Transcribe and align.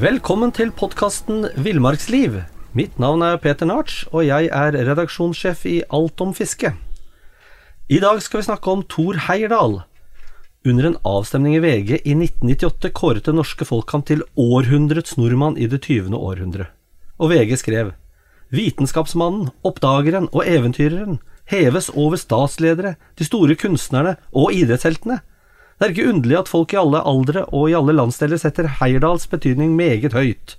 Velkommen 0.00 0.48
til 0.56 0.70
podkasten 0.72 1.50
Villmarksliv. 1.60 2.38
Mitt 2.72 2.94
navn 2.96 3.20
er 3.26 3.34
Peter 3.36 3.68
Narts, 3.68 4.06
og 4.08 4.24
jeg 4.24 4.48
er 4.48 4.72
redaksjonssjef 4.72 5.66
i 5.68 5.74
Alt 5.92 6.22
om 6.24 6.30
fiske. 6.32 6.70
I 7.92 7.98
dag 8.00 8.22
skal 8.24 8.40
vi 8.40 8.46
snakke 8.46 8.72
om 8.72 8.86
Thor 8.88 9.18
Heyerdahl. 9.26 9.82
Under 10.64 10.88
en 10.88 10.96
avstemning 11.04 11.58
i 11.58 11.60
VG 11.60 11.90
i 11.98 12.14
1998 12.16 12.88
kåret 12.96 13.28
det 13.28 13.34
norske 13.36 13.68
folk 13.68 13.92
ham 13.92 14.00
til 14.08 14.24
århundrets 14.32 15.18
nordmann 15.20 15.60
i 15.60 15.68
det 15.68 15.82
20. 15.84 16.16
århundre. 16.16 16.70
Og 17.20 17.34
VG 17.34 17.58
skrev 17.60 17.92
Vitenskapsmannen, 18.48 19.50
oppdageren 19.60 20.30
og 20.32 20.48
eventyreren 20.48 21.20
heves 21.52 21.90
over 21.92 22.16
statsledere, 22.16 22.94
de 23.20 23.28
store 23.28 23.60
kunstnerne 23.60 24.16
og 24.32 24.56
idrettsheltene. 24.56 25.20
Det 25.82 25.88
er 25.88 25.94
ikke 25.96 26.10
underlig 26.12 26.36
at 26.38 26.46
folk 26.48 26.72
i 26.72 26.76
alle 26.78 26.98
aldre 27.10 27.40
og 27.50 27.64
i 27.66 27.72
alle 27.74 27.90
landsdeler 27.96 28.38
setter 28.38 28.68
Heyerdahls 28.78 29.24
betydning 29.26 29.72
meget 29.74 30.12
høyt. 30.14 30.52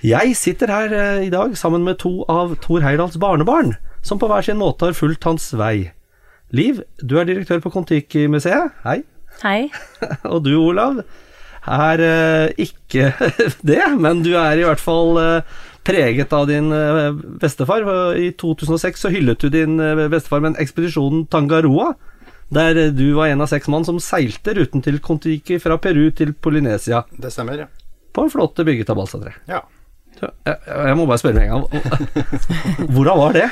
Jeg 0.00 0.32
sitter 0.40 0.72
her 0.72 0.94
eh, 0.96 1.26
i 1.26 1.28
dag 1.28 1.52
sammen 1.60 1.84
med 1.84 1.98
to 2.00 2.22
av 2.24 2.54
Thor 2.64 2.80
Heyerdahls 2.80 3.18
barnebarn, 3.20 3.74
som 4.00 4.16
på 4.16 4.30
hver 4.32 4.48
sin 4.48 4.56
måte 4.56 4.88
har 4.88 4.96
fulgt 4.96 5.28
hans 5.28 5.50
vei. 5.60 5.90
Liv, 6.56 6.80
du 7.04 7.18
er 7.20 7.28
direktør 7.28 7.60
på 7.60 7.74
Kon-Tiki-museet. 7.76 8.72
Hei. 8.86 9.02
Hei. 9.42 9.68
Og 10.32 10.40
du, 10.48 10.54
Olav, 10.56 11.04
er 11.68 12.06
eh, 12.08 12.56
ikke 12.56 13.12
det, 13.74 13.82
men 14.00 14.24
du 14.24 14.32
er 14.40 14.56
i 14.56 14.64
hvert 14.64 14.80
fall 14.80 15.20
eh, 15.20 15.56
preget 15.84 16.32
av 16.32 16.48
din 16.48 16.72
bestefar. 17.44 17.84
I 18.16 18.32
2006 18.40 19.04
så 19.04 19.12
hyllet 19.12 19.44
du 19.44 19.52
din 19.52 19.76
bestefar 20.08 20.40
med 20.40 20.54
en 20.54 20.62
ekspedisjon 20.64 21.26
Tangaroa, 21.28 21.92
der 22.48 22.76
eh, 22.86 22.90
du 22.94 23.12
var 23.16 23.28
en 23.32 23.40
av 23.42 23.50
seks 23.50 23.68
mann 23.72 23.84
som 23.88 23.98
seilte 24.02 24.54
ruten 24.58 24.82
til 24.84 25.00
Kon-Tiki 25.02 25.58
fra 25.62 25.78
Peru 25.82 26.10
til 26.14 26.32
Polynesia 26.34 27.04
Det 27.10 27.32
stemmer, 27.34 27.64
ja. 27.66 27.70
på 28.14 28.26
en 28.26 28.30
flåte 28.30 28.64
bygget 28.66 28.90
av 28.92 29.00
balsatre. 29.02 29.34
ja. 29.50 29.62
Jeg, 30.16 30.56
jeg 30.64 30.96
må 30.96 31.04
bare 31.04 31.20
spørre 31.20 31.36
med 31.36 31.44
en 31.44 31.50
gang. 31.52 31.66
Hvordan 32.96 33.18
var 33.20 33.34
det? 33.36 33.48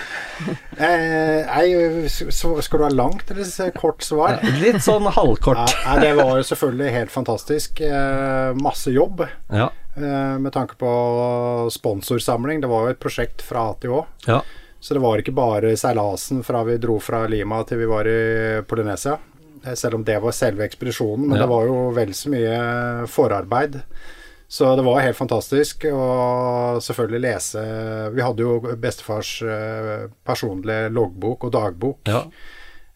Eh, 0.80 1.50
nei, 1.50 2.06
skal 2.08 2.80
du 2.80 2.84
ha 2.86 2.88
langt 2.88 3.28
eller 3.34 3.74
kort 3.76 4.00
svar? 4.06 4.38
Litt 4.62 4.80
sånn 4.84 5.04
halvkort. 5.12 5.60
Nei, 5.84 5.98
det 6.00 6.14
var 6.16 6.38
jo 6.38 6.46
selvfølgelig 6.48 6.94
helt 6.96 7.12
fantastisk. 7.12 7.82
Eh, 7.84 8.56
masse 8.64 8.94
jobb 8.94 9.26
Ja. 9.52 9.68
eh, 9.96 10.36
med 10.40 10.52
tanke 10.56 10.78
på 10.80 11.68
sponsorsamling. 11.74 12.64
Det 12.64 12.72
var 12.72 12.88
jo 12.88 12.94
et 12.96 13.02
prosjekt 13.02 13.44
fra 13.44 13.68
A 13.70 13.76
til 13.84 14.00
ja. 14.26 14.40
Så 14.84 14.92
det 14.94 15.00
var 15.00 15.16
ikke 15.22 15.32
bare 15.32 15.70
seilasen 15.80 16.42
fra 16.44 16.60
vi 16.68 16.74
dro 16.82 16.98
fra 17.00 17.22
Lima 17.32 17.62
til 17.64 17.78
vi 17.80 17.86
var 17.88 18.04
i 18.10 18.18
Polynesia. 18.68 19.14
Selv 19.80 19.96
om 19.96 20.02
det 20.04 20.18
var 20.20 20.34
selve 20.36 20.66
ekspedisjonen. 20.66 21.24
Men 21.30 21.38
Ja. 21.38 21.46
det 21.46 21.48
var 21.54 21.64
jo 21.70 21.78
vel 21.96 22.12
så 22.12 22.28
mye 22.34 22.58
forarbeid. 23.08 23.78
Så 24.46 24.74
det 24.76 24.84
var 24.84 25.00
helt 25.00 25.16
fantastisk. 25.16 25.86
å 25.88 26.76
selvfølgelig 26.84 27.20
lese 27.24 27.62
Vi 28.12 28.20
hadde 28.22 28.44
jo 28.44 28.60
bestefars 28.76 29.30
eh, 29.42 30.04
personlige 30.28 30.90
loggbok 30.92 31.44
og 31.48 31.52
dagbok. 31.56 31.98
ja. 32.06 32.20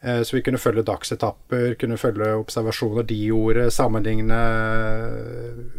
Eh, 0.03 0.21
Så 0.23 0.37
vi 0.37 0.43
kunne 0.43 0.59
følge 0.61 0.85
dagsetapper, 0.85 1.75
kunne 1.81 1.97
følge 1.99 2.29
observasjoner 2.39 3.03
de 3.09 3.17
gjorde, 3.33 3.71
sammenligne 3.73 4.37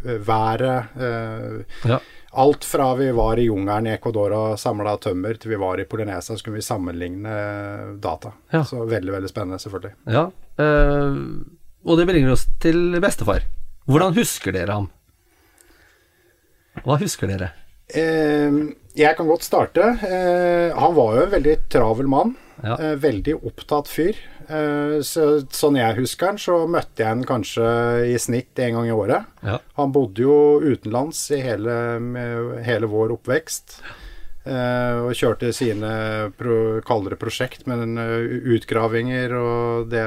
eh, 0.04 0.18
været. 0.18 0.84
ja. 1.86 2.00
Alt 2.32 2.64
fra 2.64 2.94
vi 2.94 3.08
var 3.10 3.40
i 3.42 3.48
jungelen 3.48 3.88
i 3.88 3.94
Ecuador 3.96 4.30
og 4.36 4.58
samla 4.60 4.92
tømmer, 5.02 5.34
til 5.40 5.50
vi 5.50 5.58
var 5.58 5.80
i 5.82 5.86
Polynesia, 5.90 6.36
så 6.36 6.44
kunne 6.46 6.60
vi 6.60 6.62
sammenligne 6.62 7.32
eh, 7.32 7.88
data. 7.98 8.30
Ja. 8.54 8.62
Så 8.64 8.84
veldig, 8.86 9.12
veldig 9.16 9.30
spennende, 9.32 9.58
selvfølgelig. 9.62 9.96
ja. 10.14 10.28
Eh, 10.60 11.16
og 11.80 11.96
det 11.96 12.04
bringer 12.10 12.34
oss 12.34 12.42
til 12.60 12.98
bestefar. 13.00 13.46
Hvordan 13.88 14.12
husker 14.12 14.52
dere 14.52 14.74
ham? 14.76 14.90
Hva 16.84 16.98
husker 17.00 17.30
dere? 17.30 17.48
Eh, 17.88 18.58
jeg 19.00 19.16
kan 19.16 19.26
godt 19.30 19.46
starte. 19.46 19.86
Eh, 20.04 20.76
han 20.76 20.94
var 20.94 21.16
jo 21.16 21.24
en 21.24 21.32
veldig 21.34 21.56
travel 21.72 22.10
mann. 22.12 22.36
Ja. 22.60 22.76
Eh, 22.76 22.96
veldig 23.00 23.38
opptatt 23.48 23.88
fyr. 23.88 24.18
Eh, 24.50 24.98
så, 25.06 25.24
sånn 25.54 25.78
jeg 25.78 25.98
husker 26.00 26.32
han, 26.32 26.38
så 26.42 26.64
møtte 26.70 27.04
jeg 27.04 27.12
han 27.12 27.24
kanskje 27.28 27.66
i 28.10 28.16
snitt 28.18 28.58
en 28.64 28.80
gang 28.80 28.88
i 28.90 28.94
året. 28.94 29.28
Ja. 29.46 29.60
Han 29.78 29.92
bodde 29.94 30.24
jo 30.24 30.36
utenlands 30.64 31.22
i 31.36 31.38
hele, 31.44 31.74
med 32.02 32.56
hele 32.66 32.90
vår 32.90 33.14
oppvekst. 33.18 33.78
eh, 34.44 34.96
og 35.04 35.12
kjørte 35.14 35.52
sine 35.54 35.90
pro, 36.38 36.80
kaller 36.86 37.14
prosjekt, 37.20 37.66
men 37.70 37.98
eh, 38.00 38.40
utgravinger 38.56 39.34
og 39.36 39.90
det, 39.92 40.02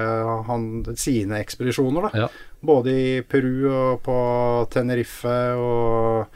han, 0.49 0.67
sine 0.99 1.39
ekspedisjoner. 1.43 2.09
da 2.09 2.25
Ja. 2.25 2.31
Både 2.63 2.91
i 2.95 3.21
Peru 3.27 3.67
og 3.67 4.03
på 4.05 4.17
Tenerife 4.71 5.39
og 5.59 6.35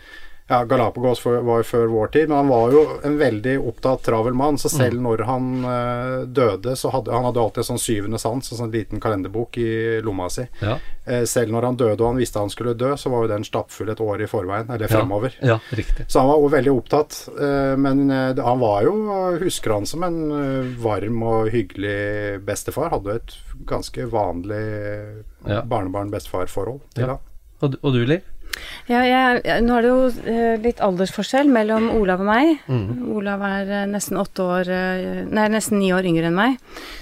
ja, 0.50 0.62
Galapagos 0.66 1.20
var 1.26 1.58
jo 1.60 1.64
før 1.68 1.88
vår 1.92 2.08
tid, 2.14 2.30
men 2.30 2.38
han 2.38 2.48
var 2.48 2.72
jo 2.72 2.82
en 3.04 3.18
veldig 3.20 3.56
opptatt, 3.68 4.04
travel 4.06 4.34
mann. 4.34 4.58
Så 4.58 4.70
selv 4.72 5.02
når 5.04 5.24
han 5.28 5.48
uh, 5.66 6.26
døde, 6.26 6.76
så 6.80 6.92
hadde 6.94 7.12
han 7.12 7.26
hadde 7.28 7.42
alltid 7.42 7.64
en 7.66 7.68
sånn 7.74 7.82
syvende 7.84 8.20
sans, 8.22 8.52
en 8.54 8.58
sånn 8.62 8.72
liten 8.72 9.02
kalenderbok 9.04 9.58
i 9.60 10.00
lomma 10.06 10.30
si. 10.32 10.46
Ja. 10.62 10.78
Uh, 11.08 11.26
selv 11.28 11.52
når 11.52 11.68
han 11.68 11.80
døde 11.82 12.00
og 12.00 12.14
han 12.14 12.22
visste 12.22 12.40
han 12.40 12.50
skulle 12.54 12.74
dø, 12.80 12.94
så 12.98 13.12
var 13.12 13.26
jo 13.26 13.32
den 13.34 13.44
stappfull 13.48 13.90
et 13.92 14.00
år 14.04 14.24
i 14.24 14.30
forveien, 14.32 14.70
eller 14.72 14.88
fremover. 14.92 15.36
ja, 15.42 15.60
ja, 15.76 15.84
Så 16.08 16.20
han 16.24 16.30
var 16.32 16.40
jo 16.46 16.54
veldig 16.56 16.76
opptatt, 16.78 17.20
Uh, 17.38 17.76
men 17.78 18.08
han 18.10 18.60
var 18.60 18.84
jo, 18.88 18.94
husker 19.42 19.74
han 19.76 19.86
som 19.86 20.04
en 20.08 20.18
varm 20.82 21.22
og 21.28 21.50
hyggelig 21.54 22.40
bestefar. 22.48 22.90
Hadde 22.96 23.16
et 23.20 23.36
ganske 23.68 24.06
vanlig 24.10 24.64
barnebarn-bestefar-forhold 25.68 26.80
til 26.96 27.04
Ja. 27.04 27.08
han. 27.08 27.20
Og, 27.62 27.72
du- 27.72 27.78
og 27.82 27.94
du, 27.94 28.06
Liv? 28.06 28.22
Ja, 28.88 29.02
jeg, 29.04 29.62
nå 29.66 29.76
er 29.76 29.84
det 29.84 29.90
jo 29.92 30.04
eh, 30.32 30.56
litt 30.64 30.80
aldersforskjell 30.84 31.50
mellom 31.52 31.90
Olav 31.98 32.24
og 32.24 32.30
meg. 32.30 32.54
Mm. 32.72 33.04
Olav 33.18 33.44
er 33.48 33.72
eh, 33.82 33.88
nesten 33.92 34.20
åtte 34.20 34.46
år 34.46 34.72
eh, 34.72 35.22
Nei, 35.28 35.48
nesten 35.52 35.82
ni 35.82 35.92
år 35.96 36.08
yngre 36.08 36.30
enn 36.30 36.38
meg. 36.38 36.58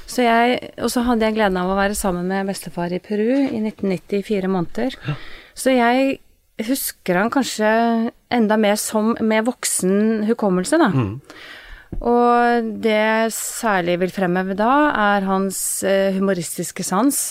Så 0.10 0.26
jeg, 0.26 0.58
og 0.82 0.90
så 0.94 1.06
hadde 1.06 1.28
jeg 1.28 1.38
gleden 1.38 1.60
av 1.62 1.70
å 1.70 1.78
være 1.78 1.98
sammen 1.98 2.30
med 2.32 2.50
bestefar 2.50 2.94
i 2.96 3.02
Peru 3.04 3.28
i 3.28 3.62
1990 3.62 4.18
i 4.18 4.26
fire 4.26 4.50
måneder. 4.52 4.98
Så 5.56 5.76
jeg 5.76 6.20
husker 6.66 7.20
han 7.20 7.34
kanskje 7.34 7.70
enda 8.34 8.58
mer 8.58 8.80
som 8.80 9.14
med 9.22 9.46
voksen 9.46 10.26
hukommelse, 10.30 10.80
da. 10.82 10.90
Og 11.96 12.72
det 12.84 12.96
jeg 12.96 13.34
særlig 13.36 14.00
vil 14.02 14.14
fremheve 14.16 14.56
da, 14.58 14.72
er 15.16 15.28
hans 15.30 15.60
humoristiske 15.86 16.84
sans. 16.88 17.22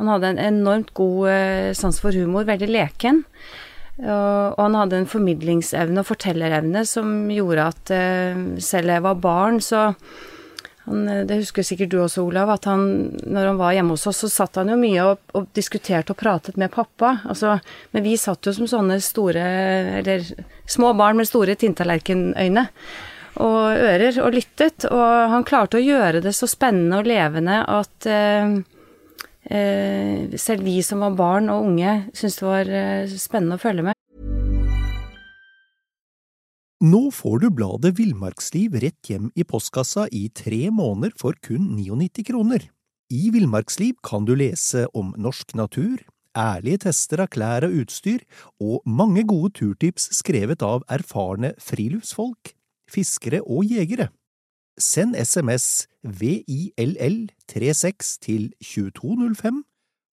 Han 0.00 0.08
hadde 0.08 0.32
en 0.32 0.40
enormt 0.40 0.94
god 0.96 1.28
eh, 1.28 1.72
sans 1.76 2.00
for 2.00 2.16
humor, 2.16 2.48
veldig 2.48 2.70
leken. 2.70 3.20
Og, 4.00 4.56
han 4.56 4.76
hadde 4.78 5.02
en 5.02 5.08
formidlingsevne 5.10 6.00
og 6.00 6.08
fortellerevne 6.08 6.86
som 6.88 7.28
gjorde 7.28 7.66
at 7.74 7.92
eh, 7.92 8.44
selv 8.64 8.94
jeg 8.94 9.04
var 9.04 9.18
barn, 9.20 9.60
så 9.60 9.90
han, 10.86 11.04
eh, 11.08 11.26
Det 11.28 11.42
husker 11.42 11.66
sikkert 11.66 11.92
du 11.92 11.98
også, 12.00 12.24
Olav, 12.24 12.54
at 12.56 12.64
han, 12.70 13.12
når 13.26 13.52
han 13.52 13.60
var 13.60 13.76
hjemme 13.76 13.98
hos 13.98 14.08
oss, 14.08 14.22
så 14.24 14.32
satt 14.32 14.56
han 14.56 14.72
jo 14.72 14.80
mye 14.80 15.04
og, 15.04 15.20
og 15.36 15.52
diskuterte 15.56 16.14
og 16.14 16.20
pratet 16.22 16.56
med 16.56 16.72
pappa. 16.72 17.18
Altså, 17.28 17.58
men 17.92 18.06
vi 18.08 18.16
satt 18.16 18.46
jo 18.46 18.56
som 18.56 18.70
sånne 18.70 18.96
store, 19.04 19.46
eller 20.00 20.24
små 20.64 20.94
barn 20.96 21.20
med 21.20 21.28
store 21.28 21.58
tinntallerkenøyne 21.60 22.68
og 23.40 23.60
ører 23.78 24.16
og 24.24 24.34
lyttet, 24.34 24.88
og 24.90 25.30
han 25.32 25.46
klarte 25.46 25.78
å 25.78 25.84
gjøre 25.84 26.22
det 26.24 26.32
så 26.36 26.48
spennende 26.50 26.98
og 26.98 27.08
levende 27.08 27.60
at 27.62 28.08
eh, 28.10 28.58
selv 29.50 30.62
vi 30.62 30.76
som 30.86 31.02
var 31.02 31.16
barn 31.18 31.50
og 31.50 31.66
unge, 31.66 31.94
syntes 32.14 32.38
det 32.38 32.46
var 32.46 32.70
eh, 32.70 33.14
spennende 33.18 33.58
å 33.58 33.62
følge 33.62 33.86
med. 33.88 33.96
Nå 36.80 37.00
får 37.12 37.42
du 37.42 37.50
bladet 37.52 37.92
Villmarksliv 37.98 38.78
rett 38.80 39.10
hjem 39.10 39.26
i 39.36 39.44
postkassa 39.44 40.06
i 40.16 40.30
tre 40.32 40.70
måneder 40.72 41.12
for 41.20 41.36
kun 41.44 41.74
99 41.76 42.24
kroner. 42.30 42.64
I 43.12 43.28
Villmarksliv 43.34 43.98
kan 44.06 44.24
du 44.24 44.32
lese 44.38 44.86
om 44.96 45.10
norsk 45.18 45.52
natur, 45.58 45.98
ærlige 46.38 46.86
tester 46.86 47.24
av 47.26 47.28
klær 47.34 47.66
og 47.66 47.74
utstyr, 47.82 48.22
og 48.62 48.86
mange 48.86 49.26
gode 49.28 49.52
turtips 49.58 50.08
skrevet 50.16 50.62
av 50.64 50.86
erfarne 50.88 51.52
friluftsfolk, 51.60 52.54
fiskere 52.88 53.42
og 53.44 53.66
jegere. 53.68 54.08
Send 54.78 55.16
SMS 55.16 55.86
VILL36 56.06 58.18
til 58.22 58.52
2205 58.64 59.64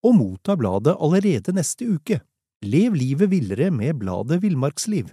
og 0.04 0.14
motta 0.14 0.54
bladet 0.54 0.96
allerede 1.00 1.52
neste 1.52 1.94
uke. 1.94 2.20
Lev 2.62 2.94
livet 2.94 3.30
villere 3.30 3.70
med 3.70 3.94
bladet 3.94 4.42
Villmarksliv. 4.42 5.04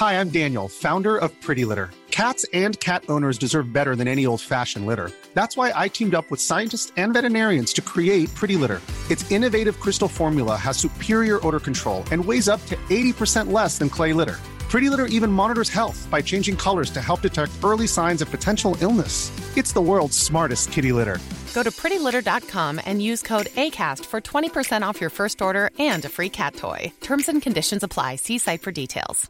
Hi, 0.00 0.20
I'm 0.20 0.30
Daniel, 0.30 0.68
founder 0.68 1.16
of 1.18 1.30
Pretty 1.42 1.64
Litter. 1.64 1.90
Cats 2.10 2.46
and 2.54 2.80
cat 2.80 3.02
owners 3.08 3.38
deserve 3.38 3.72
better 3.72 3.94
than 3.96 4.08
any 4.08 4.26
old 4.26 4.40
fashioned 4.40 4.86
litter. 4.86 5.10
That's 5.34 5.56
why 5.56 5.72
I 5.74 5.88
teamed 5.88 6.14
up 6.14 6.30
with 6.30 6.40
scientists 6.40 6.92
and 6.96 7.12
veterinarians 7.12 7.72
to 7.74 7.82
create 7.82 8.34
Pretty 8.34 8.56
Litter. 8.56 8.80
Its 9.10 9.30
innovative 9.30 9.78
crystal 9.80 10.08
formula 10.08 10.56
has 10.56 10.76
superior 10.78 11.46
odor 11.46 11.60
control 11.60 12.04
and 12.12 12.24
weighs 12.24 12.48
up 12.48 12.64
to 12.66 12.76
80% 12.88 13.52
less 13.52 13.78
than 13.78 13.90
clay 13.90 14.12
litter. 14.12 14.38
Pretty 14.70 14.88
Litter 14.88 15.06
even 15.06 15.32
monitors 15.32 15.68
health 15.68 16.06
by 16.10 16.22
changing 16.22 16.56
colors 16.56 16.90
to 16.90 17.00
help 17.00 17.22
detect 17.22 17.50
early 17.64 17.88
signs 17.88 18.22
of 18.22 18.30
potential 18.30 18.76
illness. 18.80 19.32
It's 19.56 19.72
the 19.72 19.80
world's 19.80 20.16
smartest 20.16 20.70
kitty 20.70 20.92
litter. 20.92 21.18
Go 21.54 21.64
to 21.64 21.72
prettylitter.com 21.72 22.80
and 22.86 23.02
use 23.02 23.20
code 23.20 23.46
ACAST 23.56 24.06
for 24.06 24.20
20% 24.20 24.82
off 24.82 25.00
your 25.00 25.10
first 25.10 25.42
order 25.42 25.70
and 25.80 26.04
a 26.04 26.08
free 26.08 26.28
cat 26.28 26.54
toy. 26.54 26.92
Terms 27.00 27.28
and 27.28 27.42
conditions 27.42 27.82
apply. 27.82 28.16
See 28.16 28.38
site 28.38 28.62
for 28.62 28.70
details. 28.70 29.28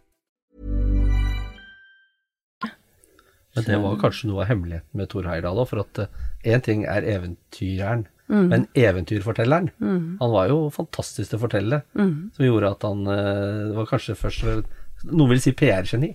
Men 3.56 3.64
det 3.64 3.78
var 3.82 3.96
kanskje 3.98 4.28
noe 4.28 4.44
av 4.44 4.46
hemmeligheten 4.46 4.94
med 4.94 5.08
Thor 5.10 5.26
Heyerdahl 5.26 5.58
òg, 5.58 5.66
for 5.72 5.80
at 5.82 5.98
én 6.46 6.62
ting 6.62 6.84
er 6.86 7.02
eventyreren, 7.02 8.04
men 8.30 8.68
eventyrfortelleren 8.78 9.72
Han 10.20 10.30
var 10.30 10.52
jo 10.52 10.68
fantastisk 10.70 11.32
til 11.32 11.40
å 11.40 11.42
fortelle, 11.42 11.80
som 12.36 12.46
gjorde 12.46 12.70
at 12.70 12.86
han 12.86 13.02
uh, 13.10 13.72
var 13.74 13.90
kanskje 13.90 14.14
først 14.20 14.44
og 14.44 14.52
fremst 14.52 14.76
noen 15.08 15.32
vil 15.32 15.42
si 15.42 15.52
PR-geni, 15.56 16.12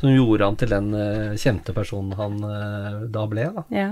som 0.00 0.12
gjorde 0.12 0.48
han 0.48 0.58
til 0.60 0.72
den 0.72 0.90
uh, 0.96 1.36
kjente 1.40 1.74
personen 1.76 2.14
han 2.18 2.38
uh, 2.40 3.04
da 3.12 3.24
ble. 3.30 3.48
da. 3.56 3.64
Ja. 3.74 3.90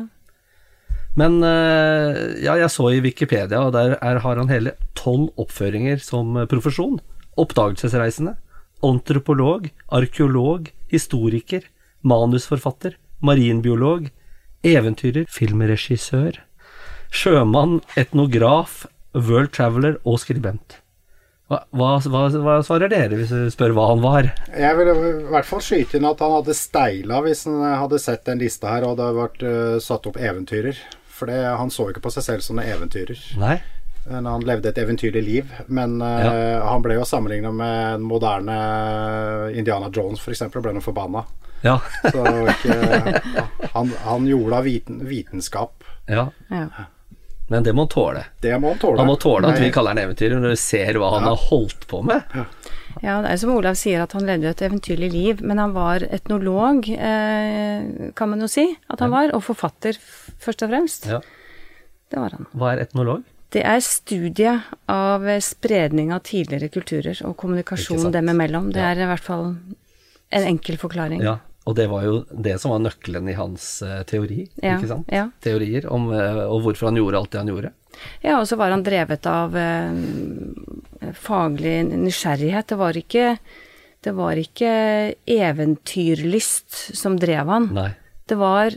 Men 1.20 1.40
uh, 1.44 2.17
ja, 2.40 2.56
jeg 2.56 2.70
så 2.73 2.88
i 2.93 3.02
Wikipedia, 3.05 3.61
og 3.61 3.75
der 3.76 3.99
er, 3.99 4.23
har 4.25 4.40
han 4.40 4.52
hele 4.52 4.76
tolv 4.99 5.31
oppføringer 5.40 6.00
som 6.00 6.38
profesjon. 6.49 7.00
Oppdagelsesreisende, 7.40 8.37
antropolog, 8.84 9.69
arkeolog, 9.93 10.70
historiker, 10.93 11.69
manusforfatter, 12.02 12.96
marinbiolog, 13.23 14.08
eventyrer, 14.67 15.26
filmregissør, 15.31 16.40
sjømann, 17.12 17.81
etnograf, 17.99 18.84
world 19.12 19.52
traveler 19.55 19.99
og 20.08 20.20
skribent. 20.23 20.81
Hva, 21.50 21.59
hva, 21.75 21.89
hva, 22.00 22.55
svarer 22.65 22.89
dere 22.89 23.19
hvis 23.19 23.33
du 23.35 23.50
spør 23.53 23.75
hva 23.77 23.91
han 23.91 24.00
var? 24.05 24.31
Jeg 24.56 24.79
vil 24.79 24.91
i 24.93 25.11
hvert 25.33 25.49
fall 25.49 25.61
skyte 25.65 25.99
inn 25.99 26.09
at 26.09 26.23
han 26.25 26.33
hadde 26.39 26.56
steila 26.56 27.21
hvis 27.27 27.44
han 27.49 27.61
hadde 27.83 28.00
sett 28.00 28.25
den 28.29 28.41
lista 28.41 28.71
her 28.73 28.87
og 28.89 28.97
det 28.97 29.09
hadde 29.09 29.21
vært 29.21 29.44
uh, 29.44 29.77
satt 29.83 30.09
opp 30.09 30.17
eventyrer. 30.17 30.79
For 31.12 31.29
det, 31.29 31.43
han 31.44 31.71
så 31.71 31.91
ikke 31.91 32.03
på 32.06 32.11
seg 32.15 32.25
selv 32.25 32.44
som 32.47 32.59
en 32.59 32.71
eventyrer. 32.73 33.21
Nei? 33.39 33.59
Han 34.11 34.43
levde 34.43 34.73
et 34.73 34.79
eventyrlig 34.83 35.21
liv, 35.23 35.50
men 35.71 36.00
eh, 36.03 36.59
han 36.59 36.83
ble 36.83 36.97
jo 36.97 37.05
sammenligna 37.06 37.53
med 37.55 37.77
en 37.93 38.03
moderne 38.03 38.56
Indiana 39.55 39.93
Jones, 39.94 40.19
f.eks., 40.19 40.43
og 40.49 40.65
ble 40.65 40.73
nå 40.75 40.83
forbanna. 40.83 41.23
Ja. 41.62 41.77
Så 42.11 42.25
ikke, 42.50 43.21
han, 43.77 43.93
han 44.03 44.27
gjorde 44.27 44.56
da 44.56 44.65
viten, 44.67 44.99
vitenskap. 45.06 45.87
ja. 46.11 46.27
ja. 46.50 46.89
Men 47.52 47.64
det 47.66 47.75
må 47.76 47.84
han 47.87 47.93
tåle. 47.93 48.22
Det 48.43 48.54
må 48.62 48.72
han 48.72 48.81
tåle. 48.81 48.99
Han 49.02 49.10
må 49.10 49.16
tåle 49.20 49.50
at 49.52 49.60
vi 49.60 49.69
kaller 49.75 49.93
han 49.94 50.00
eventyrer, 50.06 50.40
når 50.40 50.54
du 50.56 50.60
ser 50.62 50.99
hva 51.00 51.10
han 51.19 51.26
har 51.28 51.37
holdt 51.50 51.84
på 51.90 52.00
med. 52.08 52.22
Ja, 53.02 53.19
det 53.25 53.31
er 53.32 53.38
som 53.40 53.52
Olav 53.54 53.76
sier, 53.81 54.02
at 54.04 54.12
han 54.16 54.26
levde 54.28 54.50
et 54.52 54.62
eventyrlig 54.64 55.10
liv. 55.12 55.40
Men 55.44 55.58
han 55.60 55.72
var 55.76 56.04
etnolog, 56.08 56.88
eh, 56.93 58.10
kan 58.16 58.32
man 58.32 58.40
jo 58.44 58.49
si 58.50 58.66
at 58.88 59.00
han 59.04 59.12
var. 59.12 59.32
Og 59.37 59.44
forfatter, 59.44 59.96
først 60.43 60.64
og 60.66 60.72
fremst. 60.72 61.06
Ja. 61.12 61.20
Det 62.12 62.20
var 62.20 62.34
han. 62.37 62.46
Hva 62.56 62.72
er 62.75 62.82
etnolog? 62.87 63.22
Det 63.52 63.62
er 63.69 63.81
studiet 63.84 64.62
av 64.88 65.25
spredning 65.44 66.12
av 66.16 66.22
tidligere 66.25 66.70
kulturer 66.72 67.19
og 67.28 67.37
kommunikasjon 67.40 68.12
dem 68.12 68.28
imellom. 68.32 68.70
Det 68.72 68.81
Ja. 68.81 68.93
er 68.94 69.02
i 69.05 69.08
hvert 69.12 69.20
fall 69.28 69.56
en 70.32 70.46
enkel 70.48 70.78
forklaring. 70.81 71.20
Ja, 71.22 71.38
og 71.64 71.76
det 71.79 71.87
var 71.91 72.06
jo 72.06 72.14
det 72.31 72.56
som 72.61 72.75
var 72.75 72.82
nøkkelen 72.82 73.29
i 73.31 73.37
hans 73.38 73.67
eh, 73.87 74.03
teori, 74.09 74.47
Ja, 74.62 74.76
ikke 74.76 74.91
sant? 74.91 75.12
ja. 75.12 75.29
Teorier 75.44 75.87
om 75.93 76.11
eh, 76.14 76.43
og 76.47 76.64
hvorfor 76.67 76.91
han 76.91 76.99
gjorde 76.99 77.20
alt 77.20 77.35
det 77.35 77.43
han 77.43 77.53
gjorde. 77.53 77.75
Ja, 78.25 78.38
og 78.41 78.47
så 78.50 78.56
var 78.59 78.73
han 78.75 78.82
drevet 78.87 79.26
av 79.31 79.55
eh, 79.59 81.12
faglig 81.14 81.76
nysgjerrighet. 81.93 82.73
Det 82.73 82.81
var 82.81 82.99
ikke 82.99 83.26
det 84.03 84.17
var 84.19 84.35
ikke 84.35 84.73
eventyrlyst 85.31 86.97
som 86.99 87.14
drev 87.23 87.47
han. 87.47 87.69
Nei. 87.76 87.93
Det 88.26 88.35
var 88.38 88.75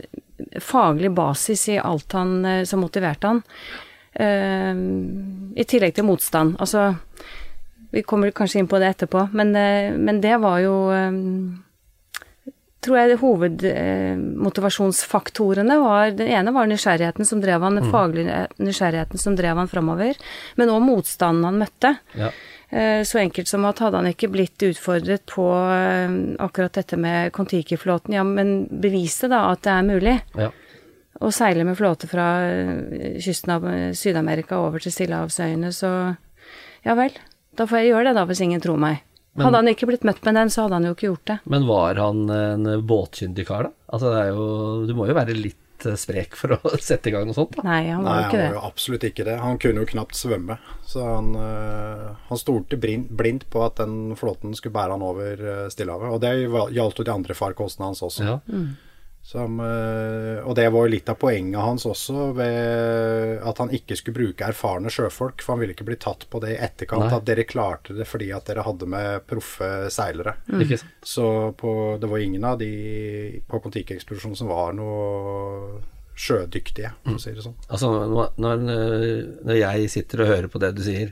faglig 0.62 1.10
basis 1.16 1.68
i 1.72 1.80
alt 1.82 2.14
han 2.14 2.44
eh, 2.44 2.62
som 2.68 2.84
motiverte 2.84 3.32
han. 3.32 3.42
Uh, 4.16 4.72
I 5.60 5.64
tillegg 5.68 5.92
til 5.98 6.06
motstand. 6.08 6.54
Altså 6.56 6.94
Vi 7.92 8.00
kommer 8.00 8.32
kanskje 8.32 8.62
inn 8.62 8.68
på 8.70 8.78
det 8.80 8.94
etterpå, 8.94 9.26
men, 9.36 9.50
uh, 9.52 9.92
men 9.92 10.22
det 10.24 10.38
var 10.40 10.62
jo 10.62 10.76
eh, 10.94 11.18
tror 12.84 12.96
jeg 13.00 13.16
hovedmotivasjonsfaktorene 13.18 15.76
var 15.82 16.10
Den 16.16 16.28
ene 16.28 16.52
var 16.54 16.66
nysgjerrigheten 16.70 17.24
som 17.26 17.40
drev 17.42 17.60
han, 17.64 17.74
den 17.80 17.90
faglige 17.92 18.46
nysgjerrigheten 18.62 19.18
som 19.18 19.36
drev 19.38 19.56
han 19.58 19.68
framover, 19.70 20.14
men 20.56 20.70
òg 20.72 20.82
motstanden 20.84 21.44
han 21.48 21.58
møtte. 21.62 21.94
Ja. 22.14 22.30
Eh, 22.70 23.02
Så 23.06 23.18
enkelt 23.22 23.48
som 23.48 23.64
at 23.64 23.78
hadde 23.82 23.96
han 24.00 24.06
ikke 24.10 24.28
blitt 24.32 24.62
utfordret 24.62 25.26
på 25.30 25.46
eh, 25.72 26.10
akkurat 26.42 26.72
dette 26.78 26.96
med 26.98 27.32
Kon-Tiki-flåten, 27.32 28.14
ja, 28.14 28.22
men 28.26 28.66
beviste 28.70 29.28
da 29.32 29.44
at 29.52 29.62
det 29.62 29.72
er 29.72 29.82
mulig 29.86 30.16
Ja. 30.36 30.50
å 31.20 31.30
seile 31.32 31.64
med 31.64 31.76
flåte 31.78 32.06
fra 32.10 32.26
eh, 32.44 33.20
kysten 33.22 33.50
av 33.56 33.62
Syd-Amerika 33.94 34.56
over 34.58 34.78
til 34.82 34.92
Stillehavsøyene, 34.92 35.72
så 35.72 36.16
ja 36.84 36.94
vel, 36.94 37.10
da 37.56 37.64
får 37.66 37.78
jeg 37.82 37.88
gjøre 37.94 38.04
det 38.10 38.14
da, 38.20 38.24
hvis 38.26 38.40
ingen 38.44 38.60
tror 38.60 38.76
meg. 38.78 38.96
Men- 39.36 39.46
hadde 39.46 39.60
han 39.62 39.68
ikke 39.74 39.86
blitt 39.90 40.04
møtt 40.08 40.24
med 40.24 40.34
den, 40.34 40.48
så 40.50 40.62
hadde 40.64 40.78
han 40.80 40.88
jo 40.88 40.94
ikke 40.96 41.08
gjort 41.10 41.24
det. 41.30 41.38
Men 41.46 41.66
var 41.68 41.94
han 42.00 42.24
en 42.30 42.66
båtkyndig 42.86 43.46
kar, 43.46 43.68
da? 43.68 43.70
Altså, 43.92 44.10
det 44.14 44.22
er 44.24 44.32
jo 44.34 44.86
Du 44.88 44.94
må 44.98 45.06
jo 45.08 45.14
være 45.14 45.34
litt 45.36 45.84
eh, 45.86 45.94
sprek 46.00 46.34
for 46.34 46.56
å 46.56 46.72
sette 46.80 47.10
i 47.10 47.12
gang 47.12 47.26
noe 47.28 47.36
sånt, 47.36 47.52
da. 47.58 47.62
Nei, 47.68 47.82
han 47.90 48.02
Nei, 48.02 48.10
var 48.10 48.22
han 48.22 48.30
ikke 48.30 48.42
var 48.46 48.56
jo 48.56 48.64
absolutt 48.70 49.04
ikke 49.10 49.26
det. 49.28 49.36
Han 49.42 49.58
kunne 49.62 49.84
jo 49.84 49.90
knapt 49.92 50.16
svømme. 50.16 50.58
Så 50.88 51.04
han, 51.04 51.34
øh, 51.36 52.08
han 52.30 52.38
stolte 52.40 52.78
blindt 52.80 53.46
på 53.52 53.64
at 53.66 53.76
den 53.82 54.16
flåten 54.16 54.56
skulle 54.56 54.74
bære 54.78 54.96
han 54.96 55.02
over 55.04 55.46
Stillehavet. 55.70 56.12
Og 56.16 56.20
det 56.24 56.34
gjaldt 56.74 56.98
jo 57.02 57.04
de 57.04 57.12
andre 57.14 57.34
farkostene 57.36 57.90
hans 57.92 58.02
også. 58.02 58.24
Ja. 58.24 58.40
Som, 59.26 59.60
øh, 59.60 60.46
og 60.46 60.54
det 60.54 60.68
var 60.70 60.84
jo 60.86 60.90
litt 60.92 61.08
av 61.10 61.16
poenget 61.18 61.58
hans 61.58 61.82
også, 61.90 62.28
ved 62.36 63.40
at 63.42 63.58
han 63.58 63.72
ikke 63.74 63.96
skulle 63.98 64.14
bruke 64.20 64.46
erfarne 64.46 64.92
sjøfolk. 64.92 65.42
For 65.42 65.56
han 65.56 65.64
ville 65.64 65.74
ikke 65.74 65.88
bli 65.88 65.96
tatt 65.98 66.28
på 66.30 66.38
det 66.44 66.52
i 66.54 66.60
etterkant, 66.62 67.08
Nei. 67.08 67.16
at 67.16 67.26
dere 67.26 67.46
klarte 67.48 67.96
det 67.96 68.06
fordi 68.06 68.28
at 68.36 68.46
dere 68.46 68.62
hadde 68.62 68.86
med 68.92 69.26
proffe 69.26 69.90
seilere. 69.90 70.36
Mm. 70.46 70.76
Så 71.02 71.26
på, 71.58 71.72
det 71.98 72.12
var 72.12 72.22
ingen 72.22 72.46
av 72.46 72.60
de 72.62 72.70
på 73.50 73.58
Kon-Tiki-ekspedisjonen 73.64 74.38
som 74.38 74.52
var 74.54 74.78
noe 74.78 75.82
sjødyktige, 76.16 76.94
for 77.02 77.18
å 77.18 77.26
si 77.26 77.34
det 77.34 77.42
sånn. 77.48 77.58
Altså, 77.66 77.90
når, 78.38 78.62
når 78.62 79.58
jeg 79.58 79.90
sitter 79.92 80.22
og 80.22 80.32
hører 80.36 80.50
på 80.54 80.62
det 80.62 80.70
du 80.78 80.84
sier, 80.86 81.10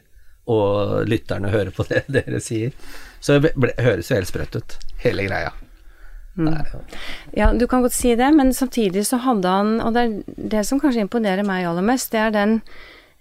og 0.55 1.03
lytterne 1.11 1.51
hører 1.51 1.75
på 1.75 1.91
det 1.91 2.07
dere 2.21 2.39
sier, 2.45 2.79
så 3.19 3.43
ble, 3.43 3.75
høres 3.75 4.15
jo 4.15 4.23
helt 4.23 4.31
sprøtt 4.31 4.63
ut, 4.63 4.79
hele 5.03 5.27
greia. 5.27 5.51
Nei, 6.35 6.65
Ja, 7.37 7.53
du 7.55 7.67
kan 7.71 7.85
godt 7.85 7.95
si 7.95 8.15
det, 8.19 8.31
men 8.35 8.51
samtidig 8.55 9.05
så 9.07 9.21
hadde 9.23 9.51
han 9.51 9.77
Og 9.81 9.95
det 9.95 10.03
er 10.03 10.49
det 10.51 10.65
som 10.67 10.81
kanskje 10.83 11.07
imponerer 11.07 11.47
meg 11.47 11.67
aller 11.69 11.87
mest, 11.87 12.11
det 12.15 12.23
er 12.25 12.35
den 12.35 12.59